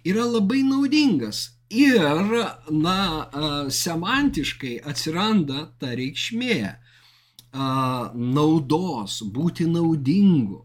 yra 0.09 0.27
labai 0.29 0.63
naudingas. 0.65 1.51
Ir, 1.71 2.33
na, 2.75 2.97
semantiškai 3.71 4.81
atsiranda 4.91 5.69
ta 5.79 5.93
reikšmė 5.95 6.57
naudos, 7.55 9.21
būti 9.23 9.69
naudingu 9.71 10.65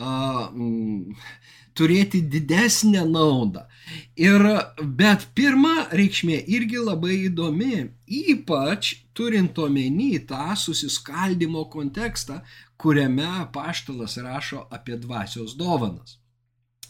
a, 0.00 0.48
m, 0.48 1.12
turėti 1.78 2.20
didesnę 2.32 3.04
naudą. 3.08 3.64
Ir, 4.20 4.44
bet 5.00 5.28
pirma 5.38 5.88
reikšmė 5.94 6.42
irgi 6.56 6.80
labai 6.82 7.14
įdomi, 7.28 7.86
ypač 8.20 8.94
turint 9.16 9.58
omeny 9.58 10.18
tą 10.28 10.52
susiskaldimo 10.58 11.64
kontekstą, 11.72 12.42
kuriame 12.78 13.48
paštalas 13.54 14.18
rašo 14.22 14.66
apie 14.74 14.98
dvasios 15.00 15.56
dovanas. 15.58 16.18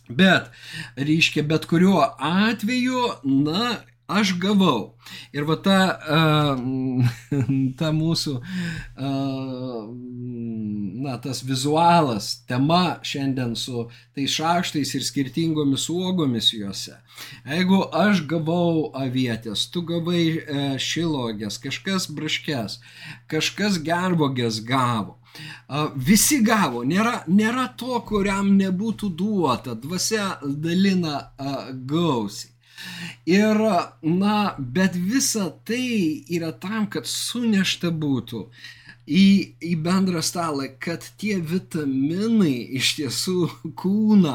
Bet, 0.09 0.49
reiškia, 0.97 1.45
bet 1.45 1.69
kuriuo 1.69 2.01
atveju, 2.19 3.05
na, 3.45 3.77
aš 4.09 4.33
gavau. 4.41 4.97
Ir 5.33 5.45
va 5.49 5.57
ta, 5.61 5.79
uh, 6.01 6.61
ta 7.81 7.91
mūsų, 7.93 8.35
uh, 8.41 9.85
na, 11.05 11.17
tas 11.23 11.43
vizualas, 11.45 12.31
tema 12.49 12.99
šiandien 13.05 13.55
su 13.57 13.87
tais 14.17 14.33
šaukštais 14.33 14.95
ir 14.97 15.05
skirtingomis 15.05 15.87
uogomis 15.93 16.51
juose. 16.57 16.97
Jeigu 17.45 17.83
aš 17.93 18.25
gavau 18.31 18.89
avietės, 18.97 19.69
tu 19.73 19.85
gavai 19.87 20.25
uh, 20.41 20.67
šilogės, 20.81 21.61
kažkas 21.61 22.09
braškės, 22.09 22.81
kažkas 23.31 23.81
gervogės 23.85 24.63
gavo. 24.65 25.19
Visi 25.95 26.41
gavo, 26.43 26.81
nėra, 26.89 27.21
nėra 27.29 27.69
to, 27.79 28.01
kuriam 28.09 28.49
nebūtų 28.59 29.11
duota, 29.15 29.77
dvasia 29.79 30.39
dalina 30.43 31.29
gausiai. 31.87 32.57
Ir, 33.29 33.61
na, 34.03 34.55
bet 34.59 34.97
visa 34.97 35.51
tai 35.69 36.25
yra 36.33 36.53
tam, 36.57 36.87
kad 36.93 37.09
sunešta 37.09 37.91
būtų 37.93 38.47
į, 39.09 39.27
į 39.65 39.73
bendrą 39.85 40.21
stalą, 40.25 40.67
kad 40.83 41.05
tie 41.21 41.39
vitaminai 41.41 42.69
iš 42.79 42.95
tiesų 42.99 43.37
kūną 43.79 44.35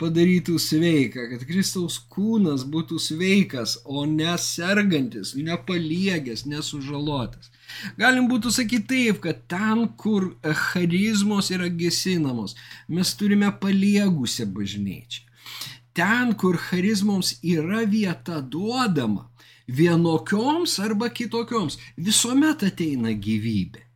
padarytų 0.00 0.58
sveiką, 0.62 1.26
kad 1.32 1.46
Kristaus 1.48 1.98
kūnas 2.12 2.64
būtų 2.70 3.00
sveikas, 3.02 3.78
o 3.84 4.06
nesergantis, 4.06 5.34
nepaliegęs, 5.38 6.46
nesužalotas. 6.46 7.50
Galim 7.98 8.28
būtų 8.30 8.52
sakyti 8.54 8.88
taip, 8.94 9.22
kad 9.24 9.42
ten, 9.50 9.86
kur 9.98 10.32
charizmos 10.70 11.50
yra 11.54 11.70
gesinamos, 11.72 12.56
mes 12.88 13.14
turime 13.18 13.50
paliegusią 13.62 14.48
bažnyčią 14.54 15.31
ten, 15.94 16.34
kur 16.34 16.56
charizmoms 16.56 17.36
yra 17.42 17.84
vieta 17.86 18.40
duodama, 18.40 19.28
vienokioms 19.68 20.78
arba 20.82 21.08
kitokioms, 21.08 21.78
visuomet 21.96 22.64
ateina 22.68 23.14
gyvybė. 23.14 23.88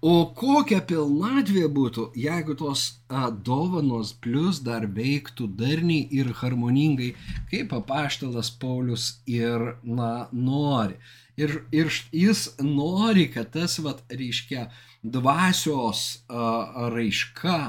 O 0.00 0.14
kokia 0.32 0.78
pilnatvė 0.88 1.66
būtų, 1.68 2.06
jeigu 2.16 2.54
tos 2.56 2.84
a, 3.08 3.28
dovanos 3.28 4.14
plus 4.24 4.62
dar 4.64 4.86
veiktų 4.98 5.50
darniai 5.58 6.06
ir 6.16 6.32
harmoningai, 6.40 7.10
kaip 7.50 7.74
apaštalas 7.76 8.50
Paulius 8.62 9.18
ir 9.28 9.76
na, 9.84 10.28
nori. 10.32 10.96
Ir, 11.36 11.66
ir 11.76 11.92
jis 12.12 12.46
nori, 12.62 13.26
kad 13.28 13.52
tas, 13.52 13.76
vat, 13.84 14.00
reiškia, 14.08 14.70
dvasios 15.04 16.06
a, 16.28 16.88
raiška, 16.94 17.60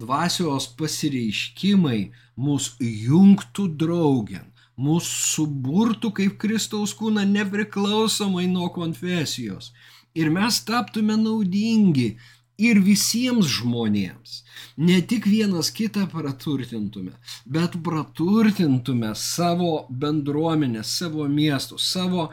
dvasios 0.00 0.70
pasireiškimai 0.78 2.00
mūsų 2.38 2.90
jungtų 3.06 3.68
draugian, 3.80 4.46
mūsų 4.80 5.16
suburtų 5.32 6.12
kaip 6.18 6.38
Kristaus 6.40 6.94
kūną 6.96 7.24
nepriklausomai 7.28 8.46
nuo 8.50 8.70
konfesijos. 8.74 9.72
Ir 10.14 10.30
mes 10.32 10.60
taptume 10.68 11.16
naudingi 11.16 12.16
ir 12.60 12.80
visiems 12.84 13.48
žmonėms. 13.58 14.42
Ne 14.76 15.00
tik 15.08 15.26
vienas 15.28 15.70
kitą 15.74 16.06
praturtintume, 16.12 17.12
bet 17.44 17.76
praturtintume 17.84 19.12
savo 19.18 19.86
bendruomenę, 19.90 20.84
savo 20.84 21.26
miestus, 21.28 21.88
savo 21.92 22.30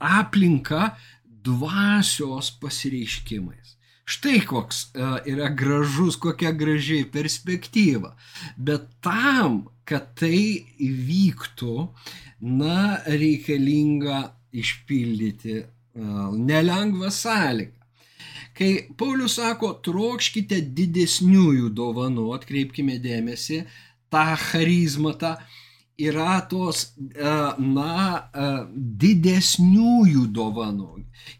aplinką 0.00 0.90
dvasios 1.44 2.50
pasireiškimais. 2.60 3.76
Štai 4.04 4.42
koks 4.44 4.80
e, 4.92 5.06
yra 5.32 5.48
gražus, 5.48 6.18
kokia 6.20 6.52
gražiai 6.52 7.06
perspektyva. 7.08 8.12
Bet 8.60 8.90
tam, 9.04 9.62
kad 9.88 10.10
tai 10.20 10.60
įvyktų, 10.84 11.76
na, 12.44 13.00
reikalinga 13.08 14.18
išpildyti 14.52 15.56
e, 15.56 15.64
nelengvą 16.50 17.08
sąlygą. 17.08 17.80
Kai 18.54 18.68
Paulius 19.00 19.38
sako, 19.40 19.72
trokškite 19.82 20.60
didesniųjų 20.76 21.72
dovanų, 21.74 22.28
atkreipkime 22.36 23.00
dėmesį, 23.02 23.64
tą 24.12 24.26
charizmą, 24.38 25.14
tą 25.18 25.32
yra 25.98 26.36
tos, 26.52 26.90
e, 27.08 27.34
na, 27.72 28.28
didesniųjų 28.76 30.28
dovanų. 30.36 30.92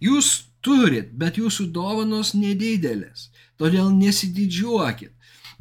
Jūs 0.03 0.33
turit, 0.65 1.13
bet 1.13 1.39
jūsų 1.41 1.69
dovanos 1.75 2.33
nedidelės. 2.35 3.29
Todėl 3.61 3.93
nesididžiuokit, 3.95 5.13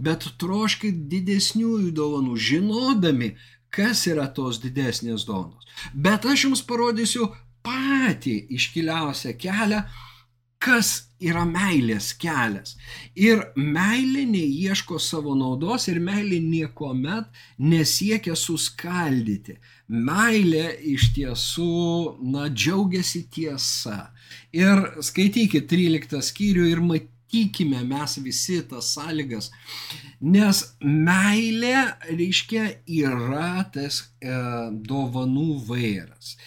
bet 0.02 0.26
troškit 0.42 1.04
didesniųjų 1.12 1.92
dovanų, 1.94 2.38
žinodami, 2.50 3.34
kas 3.74 4.06
yra 4.10 4.30
tos 4.34 4.62
didesnės 4.64 5.28
dovanos. 5.30 5.68
Bet 5.94 6.26
aš 6.30 6.48
jums 6.48 6.64
parodysiu 6.66 7.30
patį 7.66 8.36
iškiliausią 8.58 9.36
kelią, 9.40 9.84
kas 10.64 10.92
yra 11.24 11.44
meilės 11.48 12.12
kelias. 12.20 12.76
Ir 13.16 13.42
meilė 13.56 14.24
neieško 14.30 15.00
savo 15.02 15.36
naudos 15.38 15.88
ir 15.92 16.00
meilė 16.04 16.40
niekuomet 16.44 17.30
nesiekia 17.60 18.36
suskaldyti. 18.40 19.58
Meilė 19.88 20.70
iš 20.94 21.12
tiesų, 21.18 22.20
na, 22.34 22.48
džiaugiasi 22.50 23.26
tiesa. 23.34 24.14
Ir 24.56 24.86
skaitykite 25.04 25.68
13 25.70 26.24
skyrių 26.30 26.68
ir 26.72 26.84
matykime 26.84 27.84
mes 27.88 28.18
visi 28.24 28.60
tas 28.70 28.94
sąlygas, 28.96 29.52
nes 30.22 30.64
meilė, 30.82 31.76
reiškia, 32.10 32.70
yra 32.88 33.66
tas 33.74 34.04
e, 34.22 34.34
dovanų 34.88 35.60
vairas, 35.68 36.38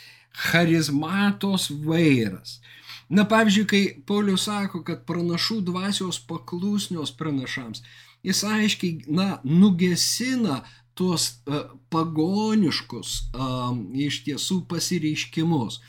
charizmatos 0.48 1.68
vairas. 1.84 2.60
Na, 3.08 3.24
pavyzdžiui, 3.28 3.66
kai 3.70 3.82
Paulius 4.06 4.48
sako, 4.48 4.82
kad 4.86 5.04
pranašų 5.06 5.60
dvasios 5.68 6.18
paklusnios 6.26 7.12
pranašams, 7.14 7.84
jis 8.26 8.42
aiškiai, 8.46 9.06
na, 9.06 9.28
nugesina 9.44 10.64
tuos 10.96 11.28
uh, 11.44 11.68
pagoniškus 11.92 13.12
uh, 13.36 13.76
iš 13.94 14.22
tiesų 14.26 14.62
pasireiškimus. 14.70 15.80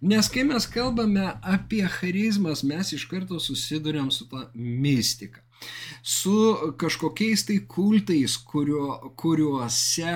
Nes 0.00 0.30
kai 0.32 0.46
mes 0.48 0.68
kalbame 0.70 1.26
apie 1.42 1.82
charizmas, 1.98 2.62
mes 2.64 2.94
iš 2.96 3.08
karto 3.10 3.42
susidurėm 3.42 4.12
su 4.14 4.28
ta 4.30 4.46
mistika 4.54 5.42
su 6.02 6.34
kažkokiais 6.78 7.46
tai 7.46 7.58
kultais, 7.68 8.36
kurio, 8.36 9.12
kuriuose, 9.16 10.14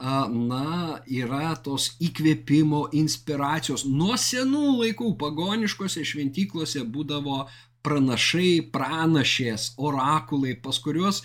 na, 0.00 1.00
yra 1.06 1.54
tos 1.64 1.92
įkvėpimo, 2.02 2.88
inspiracijos. 3.02 3.86
Nuo 3.86 4.18
senų 4.18 4.76
laikų 4.82 5.14
pagoniškose 5.20 6.04
šventyklose 6.06 6.84
būdavo 6.84 7.44
pranašai, 7.86 8.70
pranašės, 8.72 9.74
orakulai, 9.80 10.54
pas 10.60 10.78
kuriuos 10.82 11.22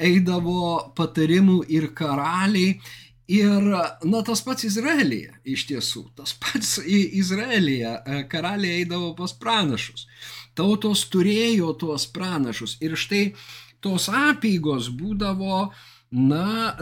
eidavo 0.00 0.92
patarimų 0.96 1.62
ir 1.68 1.90
karaliai. 1.96 2.78
Ir, 3.28 3.62
na, 4.04 4.22
tas 4.26 4.42
pats 4.44 4.66
Izraelija, 4.68 5.38
iš 5.48 5.64
tiesų, 5.70 6.02
tas 6.18 6.34
pats 6.36 6.76
Izraelija, 6.84 7.96
e, 8.04 8.22
karaliai 8.28 8.82
eidavo 8.82 9.14
pas 9.16 9.32
pranašus. 9.32 10.04
Tautos 10.54 11.06
turėjo 11.08 11.72
tuos 11.80 12.04
pranašus. 12.12 12.76
Ir 12.84 12.98
štai 13.00 13.24
tos 13.80 14.10
apygos 14.12 14.90
būdavo, 14.92 15.70
na, 16.12 16.76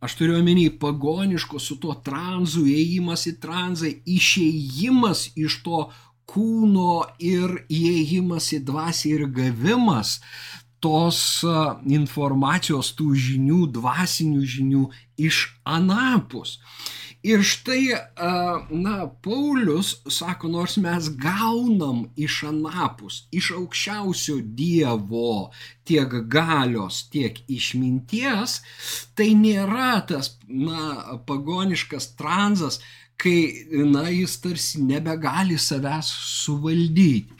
aš 0.00 0.16
turiu 0.16 0.38
omeny 0.40 0.70
pagoniškos 0.80 1.68
su 1.68 1.76
tuo 1.82 1.98
tranzu, 2.08 2.64
įėjimas 2.64 3.26
į 3.28 3.36
tranzą, 3.44 3.92
išėjimas 4.16 5.28
iš 5.36 5.60
to 5.66 5.86
kūno 6.26 7.04
ir 7.22 7.66
įėjimas 7.68 8.48
į 8.56 8.64
dvasį 8.66 9.12
ir 9.12 9.26
gavimas 9.36 10.16
tos 10.86 11.18
informacijos, 11.90 12.92
tų 12.94 13.10
žinių, 13.18 13.64
dvasinių 13.74 14.42
žinių 14.54 14.84
iš 15.28 15.40
anapus. 15.66 16.60
Ir 17.26 17.42
štai, 17.42 17.96
na, 18.70 18.96
Paulius 19.24 19.96
sako, 20.14 20.50
nors 20.52 20.76
mes 20.78 21.08
gaunam 21.18 22.04
iš 22.14 22.44
anapus, 22.52 23.24
iš 23.34 23.48
aukščiausio 23.56 24.36
Dievo 24.60 25.48
tiek 25.88 26.12
galios, 26.30 27.00
tiek 27.10 27.40
išminties, 27.50 28.60
tai 29.18 29.32
nėra 29.40 30.04
tas, 30.06 30.36
na, 30.46 31.16
pagoniškas 31.26 32.12
tranzas, 32.20 32.78
kai, 33.18 33.66
na, 33.90 34.06
jis 34.12 34.38
tarsi 34.44 34.84
nebegali 34.86 35.58
savęs 35.58 36.12
suvaldyti. 36.44 37.34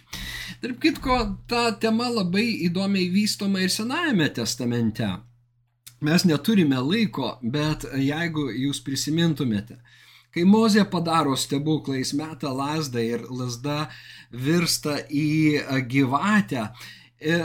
Tarp 0.67 0.81
kitko, 0.83 1.17
ta 1.47 1.69
tema 1.79 2.09
labai 2.11 2.49
įdomiai 2.67 3.07
vystoma 3.15 3.61
ir 3.63 3.71
Senajame 3.71 4.25
testamente. 4.35 5.07
Mes 6.03 6.25
neturime 6.27 6.81
laiko, 6.83 7.29
bet 7.55 7.85
jeigu 8.03 8.49
jūs 8.51 8.81
prisimintumėte, 8.83 9.77
kai 10.35 10.43
Mozė 10.43 10.83
padaro 10.91 11.37
stebuklą, 11.39 12.01
jis 12.01 12.11
meta 12.19 12.51
lasdą 12.51 13.05
ir 13.13 13.23
lasda 13.31 13.85
virsta 14.33 14.97
į 15.07 15.85
gyvatę, 15.93 16.65
e, 17.21 17.39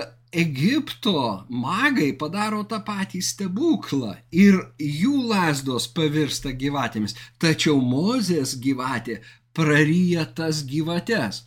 Egipto 0.45 1.45
magai 1.53 2.15
padaro 2.17 2.63
tą 2.65 2.79
patį 2.87 3.21
stebuklą 3.21 4.15
ir 4.33 4.57
jų 4.79 5.27
lasdos 5.29 5.85
pavirsta 5.93 6.55
gyvatėmis, 6.65 7.13
tačiau 7.37 7.77
Mozės 7.85 8.57
gyvatė 8.65 9.19
praryja 9.53 10.25
tas 10.25 10.65
gyvates. 10.65 11.43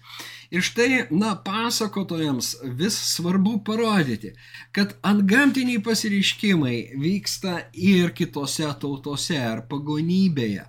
Ir 0.55 0.63
štai, 0.63 1.07
na, 1.11 1.33
pasakotojams 1.43 2.53
vis 2.79 2.95
svarbu 2.95 3.57
parodyti, 3.67 4.31
kad 4.71 4.93
antgamtiniai 5.03 5.83
pasireiškimai 5.83 6.77
vyksta 7.03 7.57
ir 7.75 8.13
kitose 8.15 8.69
tautose 8.79 9.41
ar 9.41 9.65
pagonybėje. 9.71 10.69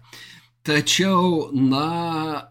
Tačiau, 0.66 1.52
na, 1.54 2.50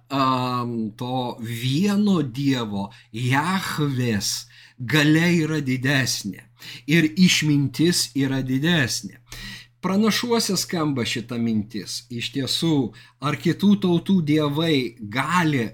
to 0.94 1.18
vieno 1.42 2.20
Dievo, 2.23 2.87
Jahvės, 3.11 4.47
gale 4.79 5.27
yra 5.40 5.59
didesnė 5.59 6.47
ir 6.87 7.11
išmintis 7.18 8.12
yra 8.14 8.44
didesnė. 8.47 9.18
Pranašuose 9.85 10.55
skamba 10.57 11.05
šita 11.05 11.37
mintis. 11.37 12.05
Iš 12.09 12.31
tiesų, 12.38 12.77
ar 13.20 13.37
kitų 13.37 13.75
tautų 13.83 14.20
dievai 14.31 14.77
gali 14.97 15.66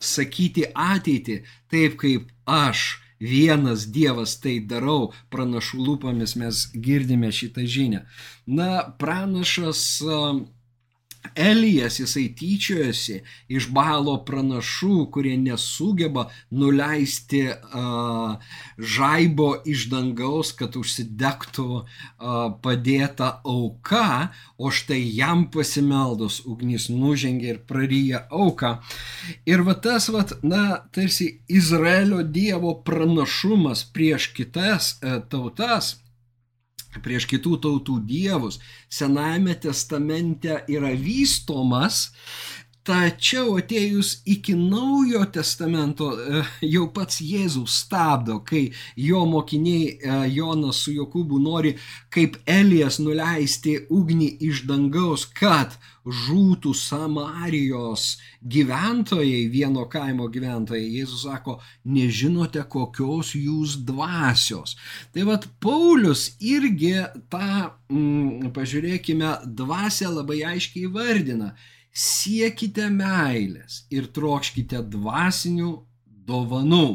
nusakyti 0.00 0.64
ateitį 0.74 1.42
taip, 1.70 1.96
kaip 1.98 2.28
aš, 2.46 3.00
vienas 3.20 3.86
Dievas 3.90 4.38
tai 4.38 4.60
darau, 4.60 5.12
pranašų 5.30 5.78
lūpomis 5.82 6.36
mes 6.38 6.68
girdime 6.74 7.32
šitą 7.32 7.66
žinią. 7.66 8.04
Na, 8.46 8.94
pranašas 8.98 10.00
Elijas 11.34 11.98
jisai 12.00 12.28
tyčiojasi 12.38 13.20
iš 13.52 13.68
balo 13.74 14.16
pranašų, 14.28 15.08
kurie 15.14 15.36
nesugeba 15.40 16.28
nuleisti 16.50 17.42
uh, 17.50 18.38
žaibo 18.78 19.50
iš 19.68 19.88
dangaus, 19.92 20.52
kad 20.56 20.76
užsidegtų 20.78 21.68
uh, 21.78 21.84
padėta 22.64 23.30
auka, 23.44 24.32
o 24.58 24.72
štai 24.74 25.00
jam 25.18 25.46
pasimeldus 25.52 26.40
ugnis 26.46 26.88
nužengė 26.92 27.54
ir 27.54 27.62
praryja 27.68 28.24
auką. 28.30 28.78
Ir 29.48 29.64
va 29.66 29.76
tas, 29.78 30.10
va, 30.14 30.26
na, 30.42 30.82
tarsi 30.94 31.30
Izraelio 31.48 32.22
Dievo 32.22 32.74
pranašumas 32.84 33.86
prieš 33.94 34.32
kitas 34.36 34.96
uh, 34.98 35.20
tautas 35.30 35.96
prieš 37.02 37.28
kitų 37.30 37.58
tautų 37.64 37.98
dievus 38.08 38.60
Senajame 38.88 39.54
testamente 39.60 40.62
yra 40.68 40.94
vystomas, 40.96 42.08
Tačiau 42.88 43.58
atėjus 43.60 44.22
iki 44.32 44.54
naujo 44.56 45.26
testamento 45.28 46.06
e, 46.16 46.38
jau 46.72 46.86
pats 46.96 47.18
Jėzus 47.20 47.74
stabdo, 47.82 48.38
kai 48.48 48.62
jo 48.96 49.26
mokiniai 49.28 49.90
e, 49.90 50.14
Jonas 50.32 50.80
su 50.86 50.94
Jokūbu 50.96 51.36
nori 51.44 51.74
kaip 52.14 52.38
Elijas 52.48 52.96
nuleisti 53.04 53.74
ugnį 53.92 54.30
iš 54.48 54.62
dangaus, 54.70 55.26
kad 55.28 55.76
žūtų 56.08 56.72
Samarijos 56.76 58.18
gyventojai, 58.42 59.46
vieno 59.52 59.84
kaimo 59.90 60.28
gyventojai. 60.32 60.84
Jėzus 60.98 61.24
sako, 61.26 61.58
nežinote 61.84 62.62
kokios 62.70 63.34
jūs 63.36 63.78
dvasios. 63.88 64.76
Tai 65.14 65.26
vad 65.28 65.48
Paulius 65.60 66.30
irgi 66.40 66.94
tą, 67.32 67.72
mm, 67.92 68.52
pažiūrėkime, 68.56 69.34
dvasę 69.44 70.08
labai 70.08 70.42
aiškiai 70.54 70.88
vardina 70.92 71.54
siekite 71.98 72.86
meilės 72.94 73.82
ir 73.90 74.06
trokškite 74.14 74.84
dvasinių 74.92 75.72
dovanų. 76.28 76.86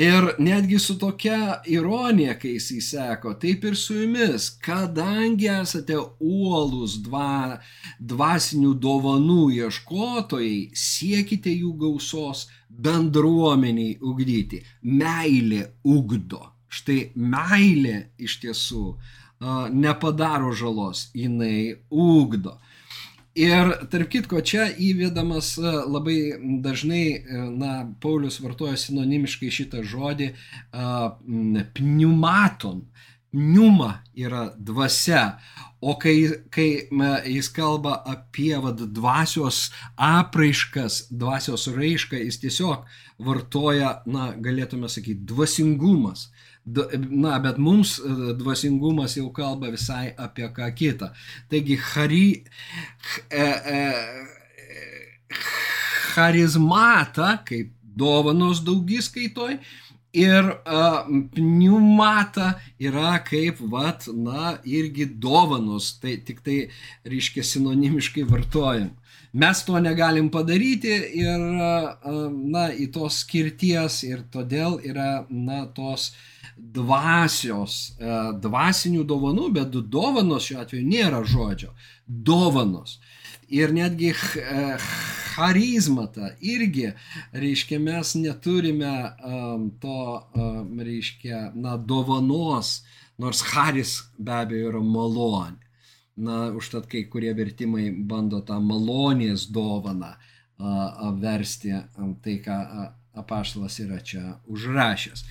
Ir 0.00 0.28
netgi 0.38 0.78
su 0.78 0.94
tokia 0.98 1.60
ironija, 1.66 2.36
kai 2.38 2.54
jisai 2.54 2.80
sako, 2.80 3.34
taip 3.42 3.64
ir 3.66 3.76
su 3.76 3.96
jumis, 3.98 4.46
kadangi 4.62 5.48
esate 5.50 5.98
uolus 5.98 6.94
dva, 7.02 7.58
dvasinių 7.98 8.76
dovanų 8.78 9.48
ieškotojai, 9.58 10.70
siekite 10.72 11.50
jų 11.50 11.74
gausos 11.82 12.46
bendruomeniai 12.70 13.98
ugdyti. 14.00 14.62
Meilė 14.86 15.66
ugdo. 15.82 16.46
Štai 16.70 17.10
meilė 17.18 17.96
iš 18.22 18.38
tiesų 18.44 18.84
nepadaro 19.74 20.52
žalos, 20.52 21.08
jinai 21.14 21.80
ugdo. 21.90 22.58
Ir 23.38 23.68
tarp 23.92 24.08
kitko, 24.10 24.40
čia 24.42 24.64
įvedamas 24.74 25.52
e, 25.58 25.62
labai 25.86 26.18
dažnai, 26.64 27.04
e, 27.14 27.42
na, 27.54 27.74
Paulius 28.02 28.40
vartoja 28.42 28.74
sinonimiškai 28.80 29.52
šitą 29.54 29.84
žodį 29.86 30.32
pneumaton. 31.76 32.82
Pneuma 33.30 34.00
yra 34.18 34.48
dvasia, 34.58 35.38
o 35.78 35.94
kai, 35.94 36.16
kai 36.50 36.88
jis 37.30 37.48
kalba 37.54 38.00
apie 38.02 38.56
vad, 38.58 38.82
dvasios 38.90 39.68
apraiškas, 39.94 41.04
dvasios 41.14 41.68
raišką, 41.70 42.18
jis 42.18 42.40
tiesiog 42.42 42.90
vartoja, 43.22 44.00
na, 44.10 44.32
galėtume 44.34 44.90
sakyti, 44.90 45.22
dvasingumas. 45.30 46.32
Na, 46.64 47.38
bet 47.40 47.56
mums 47.58 47.96
e, 47.98 48.34
dvasingumas 48.38 49.16
jau 49.16 49.30
kalba 49.34 49.70
visai 49.72 50.12
apie 50.18 50.48
ką 50.54 50.68
kitą. 50.76 51.08
Taigi, 51.50 51.76
hari, 51.80 52.44
e, 53.32 53.46
e, 53.74 53.78
charizmata, 56.12 57.38
kaip 57.48 57.72
dovanos 57.82 58.60
daugiskaitoj, 58.66 59.56
ir 60.16 60.48
uh, 60.50 61.02
pneumata 61.34 62.54
yra 62.82 63.18
kaip, 63.26 63.60
vat, 63.72 64.08
na, 64.14 64.56
irgi 64.64 65.06
dovanos, 65.22 65.92
tai 66.02 66.16
tik 66.26 66.42
tai, 66.46 66.58
reiškia, 67.06 67.44
sinonimiškai 67.46 68.26
vartojam. 68.28 68.90
Mes 69.32 69.60
to 69.62 69.78
negalim 69.78 70.26
padaryti 70.34 70.96
ir, 71.22 71.46
uh, 71.62 72.26
na, 72.30 72.68
į 72.74 72.90
tos 72.94 73.22
skirties 73.22 74.02
ir 74.08 74.26
todėl 74.32 74.80
yra, 74.82 75.24
na, 75.30 75.64
tos 75.76 76.10
uh, 76.10 76.26
dvasios, 76.60 77.94
e, 77.98 78.16
dvasinių 78.42 79.04
dovanų, 79.08 79.48
bet 79.56 79.76
dovanos 79.92 80.48
šiuo 80.48 80.60
atveju 80.64 80.86
nėra 80.86 81.22
žodžio. 81.26 81.72
Dovanos. 82.06 82.98
Ir 83.50 83.72
netgi 83.74 84.12
e, 85.30 85.34
charizmata 85.34 86.34
irgi, 86.40 86.92
reiškia, 87.32 87.78
mes 87.78 88.14
neturime 88.14 89.12
um, 89.24 89.70
to, 89.80 90.22
um, 90.34 90.78
reiškia, 90.80 91.52
na, 91.54 91.76
dovanos, 91.76 92.82
nors 93.18 93.42
haris 93.52 94.12
be 94.18 94.32
abejo 94.32 94.70
yra 94.72 94.80
malonė. 94.84 95.58
Na, 96.20 96.50
užtat 96.52 96.84
kai 96.90 97.06
kurie 97.08 97.30
vertimai 97.32 97.90
bando 97.90 98.42
tą 98.44 98.58
malonės 98.60 99.46
dovaną 99.48 100.10
uh, 100.12 101.12
versti, 101.16 101.72
um, 101.96 102.16
tai 102.20 102.40
ką 102.44 102.56
uh, 102.60 102.88
apaštalas 103.14 103.78
yra 103.80 104.00
čia 104.04 104.36
užrašęs. 104.46 105.24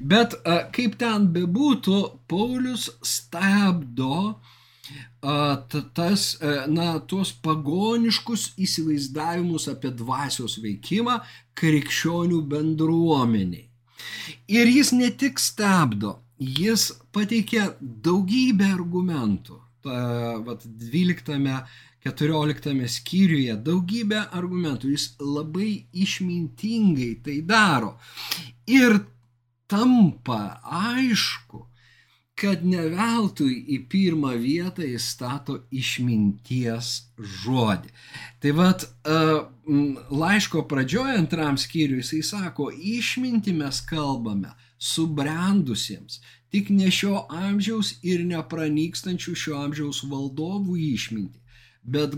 Bet 0.00 0.36
kaip 0.74 0.96
ten 1.00 1.28
bebūtų, 1.34 1.98
Paulius 2.30 2.88
stabdo 3.04 4.38
tas, 5.94 6.26
na, 6.70 6.88
tuos 7.10 7.32
pagoniškus 7.44 8.52
įsivaizdavimus 8.60 9.68
apie 9.72 9.90
dvasios 9.94 10.58
veikimą 10.62 11.18
krikščionių 11.58 12.42
bendruomeniai. 12.52 13.66
Ir 14.48 14.70
jis 14.70 14.92
ne 14.94 15.10
tik 15.10 15.40
stabdo, 15.42 16.18
jis 16.38 16.92
pateikia 17.12 17.72
daugybę 17.80 18.70
argumentų. 18.76 19.58
Ta, 19.82 19.98
vat, 20.46 20.64
12 20.64 21.38
14 22.04 22.88
skyriuje 22.88 23.56
daugybę 23.56 24.22
argumentų. 24.30 24.92
Jis 24.94 25.08
labai 25.20 25.88
išmintingai 25.92 27.18
tai 27.24 27.40
daro. 27.42 27.96
Ir 28.70 29.00
tampa 29.68 30.60
aišku, 30.62 31.64
kad 32.38 32.62
ne 32.66 32.84
veltui 32.92 33.56
į 33.74 33.80
pirmą 33.90 34.36
vietą 34.38 34.86
jis 34.86 35.08
stato 35.14 35.58
išminties 35.74 36.92
žodį. 37.42 37.90
Tai 38.42 38.54
vad, 38.60 38.86
laiško 40.22 40.62
pradžioje 40.70 41.18
antram 41.18 41.58
skyriui 41.58 42.04
jisai 42.04 42.22
sako, 42.30 42.70
išminti 42.70 43.56
mes 43.56 43.82
kalbame 43.90 44.54
subrendusiems, 44.78 46.20
tik 46.54 46.70
ne 46.70 46.92
šio 46.94 47.26
amžiaus 47.34 47.96
ir 48.06 48.22
nepranykstančių 48.30 49.34
šio 49.42 49.58
amžiaus 49.64 50.04
valdovų 50.06 50.78
išminti 50.92 51.42
bet 51.88 52.16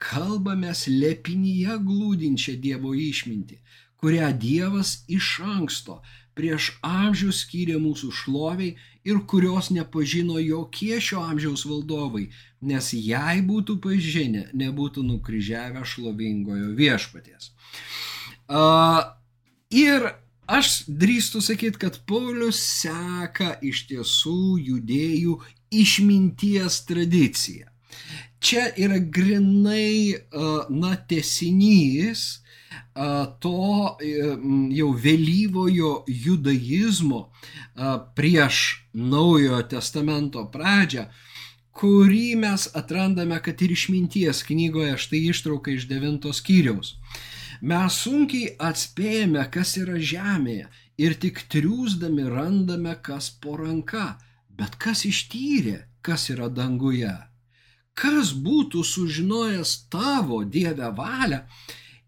kalbame 0.00 0.72
slepinyje 0.74 1.76
glūdinčią 1.86 2.56
Dievo 2.64 2.94
išmintį, 2.96 3.60
kurią 4.00 4.30
Dievas 4.44 4.94
iš 5.18 5.28
anksto 5.44 6.00
prieš 6.38 6.72
amžių 6.86 7.30
skyrė 7.34 7.76
mūsų 7.82 8.10
šloviai 8.22 8.74
ir 9.04 9.20
kurios 9.30 9.70
nepažino 9.74 10.38
jokie 10.42 11.00
šio 11.00 11.22
amžiaus 11.24 11.64
valdovai, 11.68 12.28
nes 12.60 12.92
jei 12.94 13.40
būtų 13.46 13.78
pažinę, 13.84 14.48
nebūtų 14.54 15.04
nukryžiavę 15.06 15.84
šlovingojo 15.84 16.74
viešpaties. 16.78 17.52
Uh, 18.50 19.02
ir 19.70 20.10
aš 20.50 20.84
drįstu 20.88 21.40
sakyti, 21.44 21.78
kad 21.78 22.00
Paulius 22.06 22.60
seka 22.60 23.54
iš 23.62 23.86
tiesų 23.90 24.58
judėjų 24.66 25.38
išminties 25.70 26.82
tradiciją. 26.88 27.68
Čia 28.40 28.70
yra 28.80 28.96
grinai, 28.98 30.16
na, 30.72 30.94
tesinys 30.96 32.39
to 33.40 33.96
jau 34.74 34.90
vėlyvojo 35.04 35.92
judaizmo 36.06 37.24
prieš 38.18 38.60
naujojo 38.94 39.62
testamento 39.70 40.44
pradžią, 40.52 41.06
kurį 41.80 42.36
mes 42.36 42.66
atrandame, 42.76 43.38
kad 43.40 43.62
ir 43.62 43.72
išminties 43.72 44.42
knygoje, 44.48 44.96
štai 45.00 45.22
ištrauka 45.30 45.72
iš 45.72 45.86
devintos 45.90 46.42
skyriaus. 46.42 46.96
Mes 47.60 47.96
sunkiai 48.04 48.54
atspėjame, 48.56 49.42
kas 49.52 49.76
yra 49.80 49.98
žemėje 50.00 50.68
ir 51.00 51.16
tik 51.20 51.44
triūsdami 51.52 52.26
randame, 52.28 52.94
kas 53.00 53.30
po 53.42 53.56
ranka, 53.60 54.18
bet 54.48 54.76
kas 54.80 55.04
ištyrė, 55.08 55.78
kas 56.04 56.28
yra 56.32 56.48
danguje. 56.52 57.12
Kas 57.96 58.32
būtų 58.32 58.82
sužinojęs 58.86 59.72
tavo 59.92 60.42
Dievę 60.44 60.88
valią, 60.96 61.42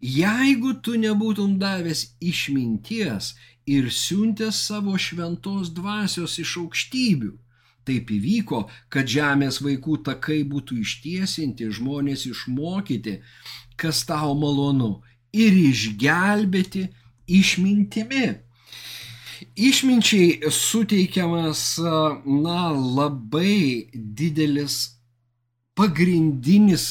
jeigu 0.03 0.75
tu 0.83 0.99
nebūtum 0.99 1.57
davęs 1.63 2.17
išminties 2.21 3.33
ir 3.67 3.89
siuntęs 3.95 4.59
savo 4.67 4.99
šventos 4.99 5.71
dvasios 5.71 6.39
iš 6.43 6.59
aukštybių. 6.65 7.33
Taip 7.87 8.11
įvyko, 8.15 8.69
kad 8.95 9.11
žemės 9.11 9.59
vaikų 9.63 10.03
takai 10.07 10.43
būtų 10.47 10.79
ištiesinti, 10.85 11.67
žmonės 11.75 12.29
išmokyti, 12.31 13.17
kas 13.75 14.05
tau 14.07 14.37
malonu, 14.39 15.01
ir 15.35 15.57
išgelbėti 15.57 16.87
išmintimi. 17.27 18.27
Išminčiai 19.59 20.51
suteikiamas, 20.55 21.63
na, 21.83 22.71
labai 22.71 23.91
didelis 23.93 25.02
pagrindinis, 25.79 26.85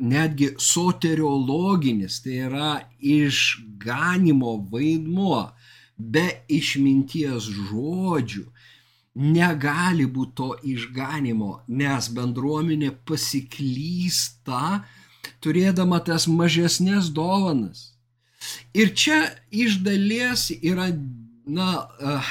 netgi 0.00 0.52
soteriologinis, 0.60 2.20
tai 2.24 2.40
yra 2.48 2.72
išganimo 3.00 4.56
vaidmuo 4.72 5.40
be 5.96 6.26
išminties 6.52 7.48
žodžių. 7.70 8.44
Negali 9.16 10.04
būti 10.12 10.34
to 10.36 10.50
išganimo, 10.74 11.62
nes 11.72 12.08
bendruomenė 12.12 12.90
pasiklysta, 13.08 14.82
turėdama 15.40 16.02
tas 16.04 16.26
mažesnės 16.28 17.08
dovanas. 17.16 17.94
Ir 18.76 18.92
čia 18.92 19.22
iš 19.48 19.80
dalies 19.86 20.50
yra 20.60 20.90
na, 21.46 21.86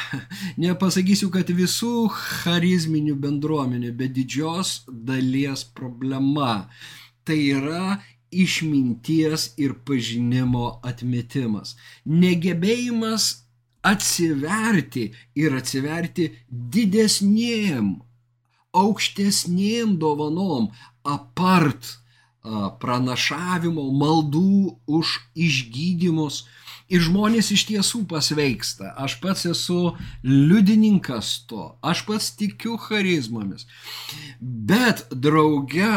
nepasakysiu, 0.63 1.31
kad 1.33 1.49
visų 1.49 2.09
charizminių 2.11 3.15
bendruomenių, 3.21 3.93
bet 3.95 4.13
didžios 4.17 4.81
dalies 4.87 5.65
problema. 5.77 6.67
Tai 7.25 7.37
yra 7.39 7.97
išminties 8.35 9.53
ir 9.61 9.77
pažinimo 9.87 10.79
atmetimas. 10.85 11.75
Negebėjimas 12.05 13.45
atsiverti 13.85 15.11
ir 15.37 15.55
atsiverti 15.55 16.31
didesniem, 16.49 17.95
aukštesniem 18.75 19.95
dovanom, 20.01 20.71
apart 21.05 21.95
pranašavimo, 22.81 23.87
maldų 24.01 24.75
už 24.85 25.15
išgydymus, 25.33 26.43
Ir 26.85 27.01
žmonės 27.01 27.49
iš 27.55 27.63
tiesų 27.71 28.03
pasveiksta. 28.09 28.91
Aš 29.01 29.17
pats 29.23 29.47
esu 29.49 29.95
liudininkas 30.21 31.31
to. 31.49 31.71
Aš 31.81 32.03
pats 32.05 32.29
tikiu 32.37 32.77
charizmomis. 32.77 33.65
Bet 34.39 35.07
drauge 35.09 35.89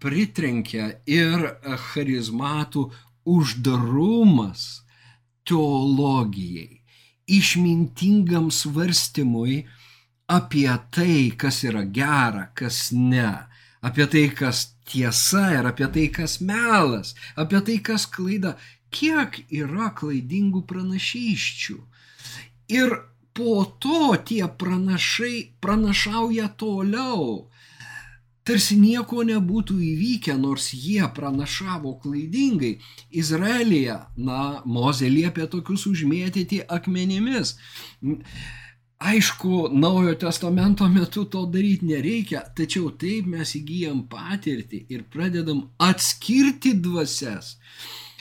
pritrenkia 0.00 0.94
ir 1.04 1.50
charizmatų 1.90 2.88
uždarumas 3.28 4.86
teologijai, 5.48 6.80
išmintingam 7.28 8.48
svarstymui 8.52 9.66
apie 10.28 10.68
tai, 10.92 11.32
kas 11.36 11.62
yra 11.64 11.84
gera, 11.84 12.48
kas 12.56 12.88
ne, 12.92 13.32
apie 13.84 14.08
tai, 14.12 14.26
kas 14.32 14.70
tiesa 14.88 15.46
ir 15.56 15.68
apie 15.68 15.88
tai, 15.92 16.08
kas 16.12 16.38
melas, 16.44 17.14
apie 17.36 17.60
tai, 17.64 17.78
kas 17.84 18.08
klaida 18.08 18.56
kiek 18.94 19.42
yra 19.50 19.92
klaidingų 19.98 20.64
pranašyščių. 20.68 21.78
Ir 22.78 22.96
po 23.38 23.62
to 23.78 24.16
tie 24.26 24.44
pranašai 24.60 25.36
pranašauja 25.62 26.48
toliau. 26.58 27.48
Tarsi 28.48 28.78
nieko 28.80 29.22
nebūtų 29.28 29.74
įvykę, 29.84 30.34
nors 30.40 30.70
jie 30.72 31.04
pranašavo 31.14 31.98
klaidingai. 32.02 32.78
Izraelija, 33.22 33.98
na, 34.16 34.62
Mozė 34.64 35.10
liepė 35.12 35.50
tokius 35.52 35.84
užmėtyti 35.90 36.62
akmenimis. 36.76 37.58
Aišku, 38.98 39.68
naujo 39.70 40.16
testamento 40.24 40.88
metu 40.90 41.26
to 41.30 41.44
daryti 41.52 41.86
nereikia, 41.92 42.40
tačiau 42.56 42.88
taip 42.90 43.28
mes 43.30 43.52
įgyjam 43.60 44.06
patirtį 44.10 44.80
ir 44.96 45.04
pradedam 45.12 45.66
atskirti 45.78 46.72
dvasias 46.82 47.54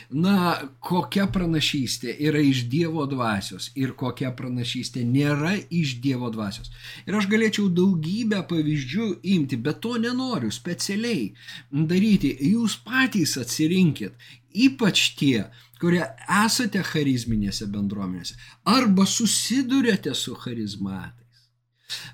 na, 0.10 0.56
kokia 0.80 1.28
pranašystė 1.32 2.14
yra 2.30 2.40
iš 2.44 2.64
Dievo 2.72 3.06
dvasios 3.10 3.70
ir 3.76 3.94
kokia 4.00 4.32
pranašystė 4.36 5.04
nėra 5.04 5.56
iš 5.70 5.98
Dievo 6.04 6.30
dvasios. 6.32 6.72
Ir 7.08 7.18
aš 7.20 7.28
galėčiau 7.32 7.68
daugybę 7.74 8.42
pavyzdžių 8.50 9.08
imti, 9.36 9.60
bet 9.60 9.82
to 9.84 9.98
nenoriu 10.00 10.52
specialiai 10.54 11.34
daryti. 11.72 12.34
Jūs 12.54 12.78
patys 12.88 13.36
atsirinkit, 13.42 14.16
ypač 14.56 15.12
tie, 15.20 15.48
kurie 15.82 16.06
esate 16.46 16.82
charizminėse 16.88 17.68
bendruomenėse 17.70 18.38
arba 18.66 19.06
susidurėte 19.06 20.16
su 20.16 20.36
charizmatais. 20.40 21.46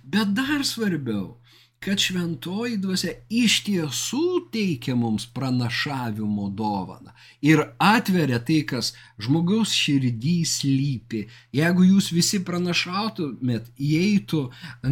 Bet 0.04 0.34
dar 0.38 0.66
svarbiau, 0.66 1.38
kad 1.84 2.00
šventoji 2.00 2.78
dvasia 2.80 3.12
iš 3.30 3.58
tiesų 3.68 4.26
teikia 4.54 4.96
mums 4.96 5.26
pranašavimo 5.36 6.48
dovaną 6.56 7.12
ir 7.44 7.62
atveria 7.82 8.40
tai, 8.40 8.62
kas 8.68 8.94
žmogaus 9.20 9.74
širdį 9.76 10.36
slypi. 10.48 11.24
Jeigu 11.56 11.88
jūs 11.90 12.10
visi 12.16 12.40
pranašautumėt, 12.48 13.68
įeitų 13.76 14.44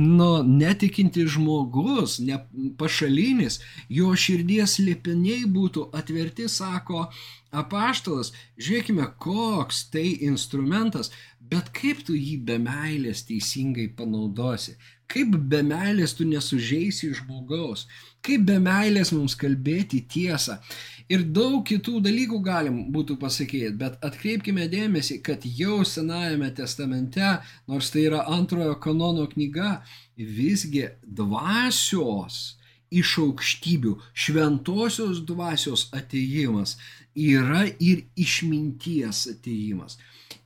nu, 0.01 0.31
netikinti 0.47 1.25
žmogus, 1.31 2.19
ne 2.19 2.41
pašalinis, 2.79 3.61
jo 3.89 4.11
širdies 4.11 4.79
liepiniai 4.83 5.47
būtų 5.47 5.87
atverti, 5.95 6.49
sako 6.51 7.07
apaštalas, 7.51 8.31
žiūrėkime, 8.59 9.07
koks 9.19 9.85
tai 9.91 10.07
instrumentas, 10.27 11.11
bet 11.39 11.71
kaip 11.75 12.03
tu 12.07 12.15
jį 12.15 12.37
be 12.47 12.57
meilės 12.63 13.25
teisingai 13.27 13.89
panaudosi, 13.97 14.77
Kaip 15.11 15.35
be 15.51 15.59
meilės 15.67 16.13
tu 16.15 16.23
nesužeisi 16.27 17.09
žmogaus, 17.17 17.87
kaip 18.23 18.45
be 18.47 18.55
meilės 18.63 19.11
mums 19.11 19.35
kalbėti 19.35 20.05
tiesą. 20.07 20.59
Ir 21.11 21.25
daug 21.35 21.65
kitų 21.67 21.99
dalykų 22.05 22.39
galim 22.45 22.77
būtų 22.95 23.17
pasakyti, 23.19 23.73
bet 23.81 23.97
atkreipkime 24.07 24.69
dėmesį, 24.71 25.19
kad 25.25 25.43
jau 25.43 25.81
Senajame 25.83 26.47
testamente, 26.55 27.33
nors 27.67 27.91
tai 27.91 28.05
yra 28.07 28.23
antrojo 28.31 28.77
kanono 28.79 29.27
knyga, 29.33 29.81
visgi 30.15 30.87
dvasios 31.03 32.55
iš 32.91 33.17
aukštybių, 33.23 33.97
šventosios 34.13 35.21
dvasios 35.27 35.87
ateimas 35.95 36.77
yra 37.15 37.65
ir 37.79 38.05
išminties 38.15 39.27
ateimas. 39.35 39.97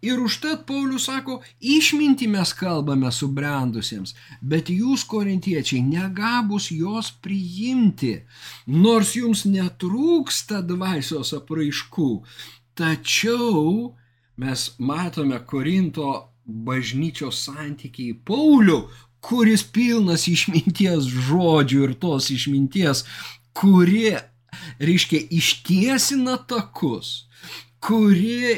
Ir 0.06 0.20
užtat 0.22 0.66
Paulius 0.68 1.06
sako, 1.08 1.40
išminti 1.60 2.28
mes 2.28 2.52
kalbame 2.54 3.10
subrendusiems, 3.12 4.14
bet 4.42 4.70
jūs, 4.70 5.06
korintiečiai, 5.10 5.82
negabus 5.86 6.70
jos 6.74 7.10
priimti, 7.26 8.20
nors 8.68 9.16
jums 9.18 9.46
netrūksta 9.50 10.62
dvasios 10.68 11.34
apraiškų. 11.38 12.12
Tačiau 12.78 13.96
mes 14.38 14.68
matome 14.78 15.40
Korinto 15.48 16.12
bažnyčios 16.46 17.40
santykiai 17.48 18.18
Paulių, 18.28 18.84
kuris 19.26 19.64
pilnas 19.74 20.28
išminties 20.30 21.08
žodžių 21.30 21.82
ir 21.88 21.96
tos 22.02 22.30
išminties, 22.36 23.06
kuri, 23.58 24.12
reiškia, 24.80 25.22
ištiesina 25.34 26.38
takus, 26.50 27.26
kuri 27.84 28.56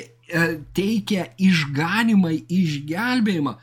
teikia 0.75 1.29
išganimą, 1.39 2.33
išgelbėjimą. 2.51 3.57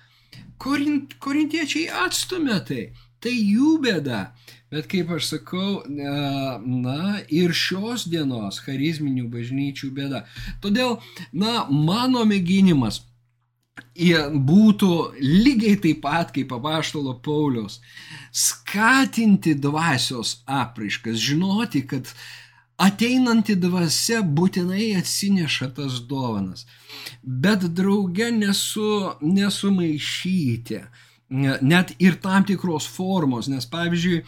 Korint, 0.64 1.16
korintiečiai 1.20 1.89
atstumė 2.07 2.61
tai. 2.68 2.85
Tai 3.24 3.32
jų 3.32 3.78
bėda. 3.85 4.20
Bet 4.72 4.89
kaip 4.91 5.11
aš 5.14 5.28
sakau, 5.30 5.85
na 5.89 7.20
ir 7.32 7.55
šios 7.57 8.09
dienos 8.11 8.59
charizminių 8.64 9.28
bažnyčių 9.32 9.91
bėda. 9.97 10.24
Todėl, 10.64 10.99
na, 11.32 11.64
mano 11.70 12.24
mėginimas 12.28 13.01
būtų 13.95 14.91
lygiai 15.20 15.77
taip 15.83 16.03
pat 16.03 16.33
kaip 16.35 16.53
apaštalo 16.53 17.20
Paulius, 17.22 17.81
skatinti 18.33 19.55
dvasios 19.55 20.43
apraiškas, 20.47 21.16
žinoti, 21.18 21.87
kad 21.87 22.07
ateinanti 22.79 23.55
dvasia 23.55 24.22
būtinai 24.22 24.97
atsineša 24.99 25.75
tas 25.75 26.01
dovanas, 26.07 26.66
bet 27.22 27.66
drauge 27.75 28.31
nesu, 28.31 29.14
nesumaišyti 29.22 30.81
net 31.61 31.95
ir 31.99 32.20
tam 32.20 32.45
tikros 32.45 32.87
formos, 32.87 33.49
nes 33.49 33.66
pavyzdžiui, 33.66 34.25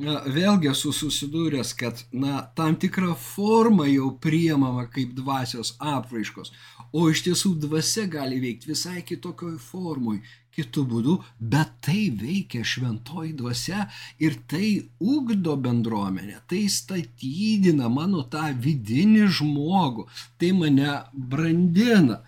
vėlgi 0.00 0.70
esu 0.70 0.92
susidūręs, 0.94 1.72
kad 1.76 2.04
na, 2.12 2.40
tam 2.56 2.76
tikra 2.80 3.14
forma 3.14 3.86
jau 3.88 4.10
priemama 4.22 4.86
kaip 4.90 5.14
dvasios 5.16 5.74
apraiškos, 5.78 6.52
o 6.92 7.08
iš 7.10 7.24
tiesų 7.26 7.54
dvasia 7.62 8.06
gali 8.10 8.40
veikti 8.42 8.70
visai 8.72 9.02
kitokioj 9.06 9.58
formui, 9.62 10.20
kitų 10.56 10.84
būdų, 10.90 11.16
bet 11.52 11.76
tai 11.86 12.08
veikia 12.10 12.64
šventoji 12.66 13.32
dvasia 13.38 13.86
ir 14.18 14.36
tai 14.50 14.90
ugdo 14.98 15.56
bendruomenę, 15.56 16.40
tai 16.50 16.64
statydina 16.68 17.88
mano 17.92 18.24
tą 18.32 18.50
vidinį 18.64 19.28
žmogų, 19.38 20.08
tai 20.38 20.52
mane 20.56 20.96
brandina. 21.12 22.22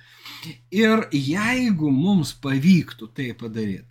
Ir 0.70 1.08
jeigu 1.12 1.90
mums 1.90 2.32
pavyktų 2.42 3.10
tai 3.16 3.32
padaryti, 3.38 3.86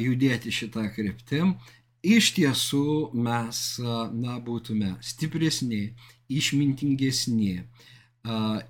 judėti 0.00 0.52
šitą 0.52 0.88
kryptim, 0.92 1.54
iš 2.02 2.32
tiesų 2.36 3.12
mes 3.14 3.78
na, 3.80 4.38
būtume 4.42 4.96
stipresni, 5.00 5.94
išmintingesni 6.28 7.62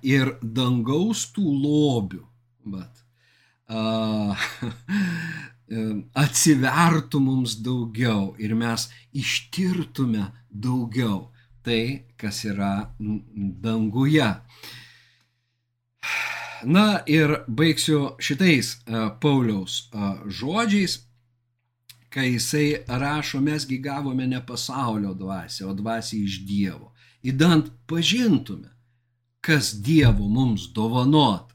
ir 0.05 0.37
dangaus 0.41 1.25
tų 1.33 1.45
lobių, 1.65 2.23
bet, 2.73 3.03
atsivertų 6.23 7.19
mums 7.23 7.55
daugiau 7.65 8.33
ir 8.37 8.53
mes 8.57 8.89
ištirtume 9.13 10.27
daugiau 10.49 11.31
tai, 11.63 12.05
kas 12.17 12.43
yra 12.45 12.93
danguje. 12.99 14.27
Na 16.63 17.03
ir 17.07 17.43
baigsiu 17.47 18.15
šitais 18.23 18.77
Pauliaus 19.23 19.89
žodžiais 20.27 20.99
kai 22.13 22.27
jisai 22.35 22.83
rašo, 22.87 23.41
mesgi 23.41 23.79
gavome 23.81 24.27
ne 24.27 24.39
pasaulio 24.45 25.13
dvasę, 25.13 25.65
o 25.65 25.73
dvasę 25.73 26.17
iš 26.17 26.43
Dievo. 26.45 26.91
Įdant 27.25 27.71
pažintume, 27.89 28.69
kas 29.41 29.71
Dievo 29.81 30.27
mums 30.29 30.67
dovanot. 30.75 31.49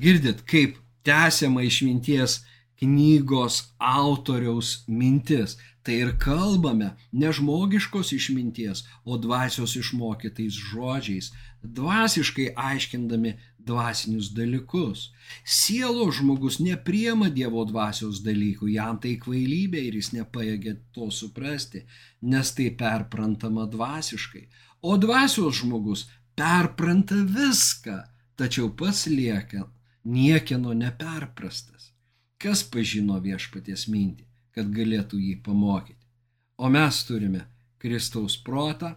Girdit, 0.00 0.40
kaip 0.48 0.78
tęsiama 1.04 1.66
išminties 1.68 2.40
knygos 2.80 3.60
autoriaus 3.78 4.84
mintis. 4.88 5.58
Tai 5.84 5.94
ir 6.00 6.14
kalbame 6.16 6.94
ne 7.12 7.28
žmogiškos 7.36 8.14
išminties, 8.16 8.86
o 9.04 9.18
dvasios 9.20 9.74
išmokytais 9.76 10.56
žodžiais, 10.70 11.28
dvasiškai 11.60 12.54
aiškindami 12.56 13.34
dvasinius 13.58 14.30
dalykus. 14.32 15.10
Sielo 15.44 16.10
žmogus 16.12 16.58
nepriema 16.60 17.28
Dievo 17.28 17.64
dvasios 17.68 18.22
dalykų, 18.24 18.70
jam 18.76 18.98
tai 19.00 19.16
kvailybė 19.20 19.84
ir 19.88 20.00
jis 20.00 20.12
nepaėgė 20.16 20.76
to 20.96 21.10
suprasti, 21.12 21.84
nes 22.22 22.52
tai 22.56 22.70
perprantama 22.82 23.68
dvasiškai. 23.68 24.44
O 24.88 24.96
dvasios 25.00 25.62
žmogus 25.62 26.06
perpranta 26.36 27.16
viską, 27.16 28.02
tačiau 28.36 28.70
pats 28.76 29.06
lieka 29.08 29.68
niekieno 30.04 30.74
neperprastas. 30.76 31.92
Kas 32.40 32.64
pažino 32.68 33.16
viešpaties 33.24 33.86
mintį, 33.88 34.26
kad 34.54 34.70
galėtų 34.74 35.20
jį 35.20 35.34
pamokyti? 35.46 36.00
O 36.56 36.70
mes 36.70 37.00
turime 37.08 37.44
Kristaus 37.82 38.36
protą, 38.40 38.94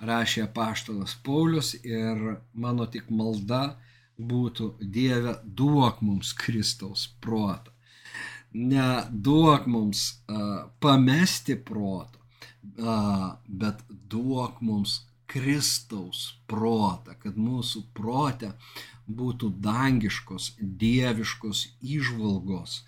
rašė 0.00 0.46
paštalas 0.54 1.16
Paulius 1.26 1.74
ir 1.82 2.38
mano 2.54 2.86
tik 2.86 3.10
malda 3.10 3.76
būtų 4.16 4.68
Dieve, 4.80 5.36
duok 5.44 6.00
mums 6.02 6.32
Kristaus 6.32 7.08
protą. 7.20 7.72
Ne 8.54 9.04
duok 9.10 9.66
mums 9.68 10.06
uh, 10.30 10.70
pamesti 10.80 11.56
proto, 11.56 12.22
uh, 12.78 13.34
bet 13.46 13.82
duok 13.90 14.62
mums 14.64 15.02
Kristaus 15.26 16.38
protą, 16.48 17.16
kad 17.20 17.36
mūsų 17.36 17.82
protė 17.92 18.52
būtų 19.06 19.50
dangiškos, 19.62 20.54
dieviškos 20.60 21.66
išvalgos, 21.82 22.84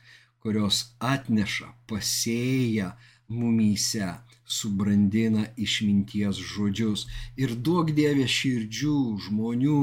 kurios 0.49 0.94
atneša, 1.05 1.68
pasėja 1.84 2.94
mumyse, 3.28 4.14
subrandina 4.49 5.44
išminties 5.61 6.38
žodžius 6.40 7.03
ir 7.36 7.53
duok 7.53 7.92
Dievė 7.92 8.24
širdžių 8.24 8.94
žmonių, 9.26 9.82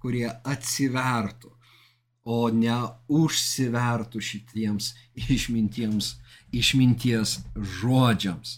kurie 0.00 0.30
atsivertų, 0.52 1.52
o 2.24 2.38
ne 2.48 2.78
užsivertų 3.12 4.24
šitiems 4.30 4.94
išmintiems, 5.36 6.14
išminties 6.48 7.36
žodžiams. 7.76 8.56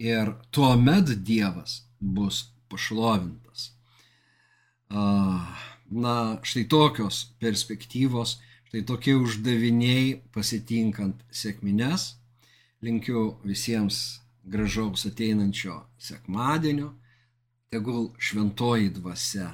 Ir 0.00 0.32
tuomet 0.48 1.12
Dievas 1.28 1.82
bus 2.00 2.46
pašlovintas. 2.72 3.70
Na, 4.88 6.16
štai 6.40 6.64
tokios 6.72 7.26
perspektyvos, 7.40 8.38
štai 8.66 8.82
tokie 8.82 9.14
uždaviniai 9.14 10.20
pasitinkant 10.34 11.22
sėkmines. 11.30 12.16
Linkiu 12.82 13.38
visiems 13.46 14.20
gražaus 14.44 15.06
ateinančio 15.08 15.80
sekmadienio, 15.98 16.92
tegul 17.70 18.10
šventoji 18.18 18.90
dvasia 18.98 19.48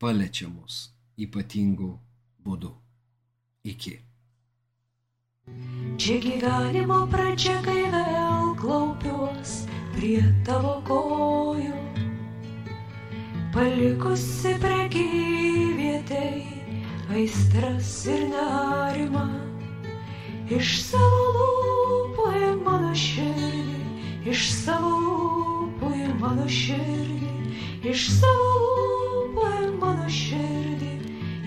paliečia 0.00 0.48
mus 0.52 0.92
ypatingų 1.18 1.90
būdų. 2.44 2.72
Iki. 3.72 3.94
Čia 5.98 6.16
gyvenimo 6.22 7.02
pradžia, 7.10 7.58
kai 7.66 7.82
vėl 7.92 8.54
klaupiuos 8.60 9.66
prie 9.96 10.22
tavo 10.46 10.78
kojų, 10.86 11.76
palikusi 13.54 14.56
prekyvietei 14.62 16.51
aistras 17.10 18.06
ir 18.06 18.22
nerimą, 18.30 19.26
iš 20.50 20.68
savo 20.86 21.24
lūpų 21.36 22.26
į 22.38 22.50
mano 22.62 22.92
širdį, 22.94 23.80
iš 24.30 24.46
savo 24.62 24.92
lūpų 25.02 25.90
į 25.98 26.08
mano 26.20 26.46
širdį, 26.46 27.32
iš 27.90 28.08
savo 28.20 28.48
lūpų 28.54 28.92
mano 29.82 30.08
širdį, 30.08 30.92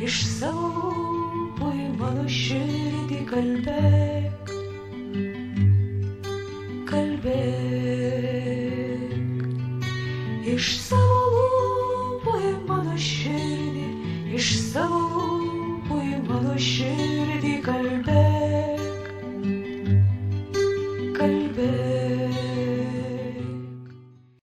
iš 0.04 0.16
savo 0.28 0.68
lūpų 0.76 1.70
į 1.72 1.88
mano 2.00 2.26
širdį 2.28 3.20
kalbėk, 3.30 4.52
kalbėk. 6.90 8.34
Iš 10.56 10.68
savo 10.88 11.22
lūpų 11.36 12.36
į 12.50 12.54
mano 12.68 12.98
širdį, 13.08 13.88
iš 14.36 14.52
savo 14.74 15.00
lūpų 15.00 15.35
शि 16.54 17.62
कग 17.66 18.05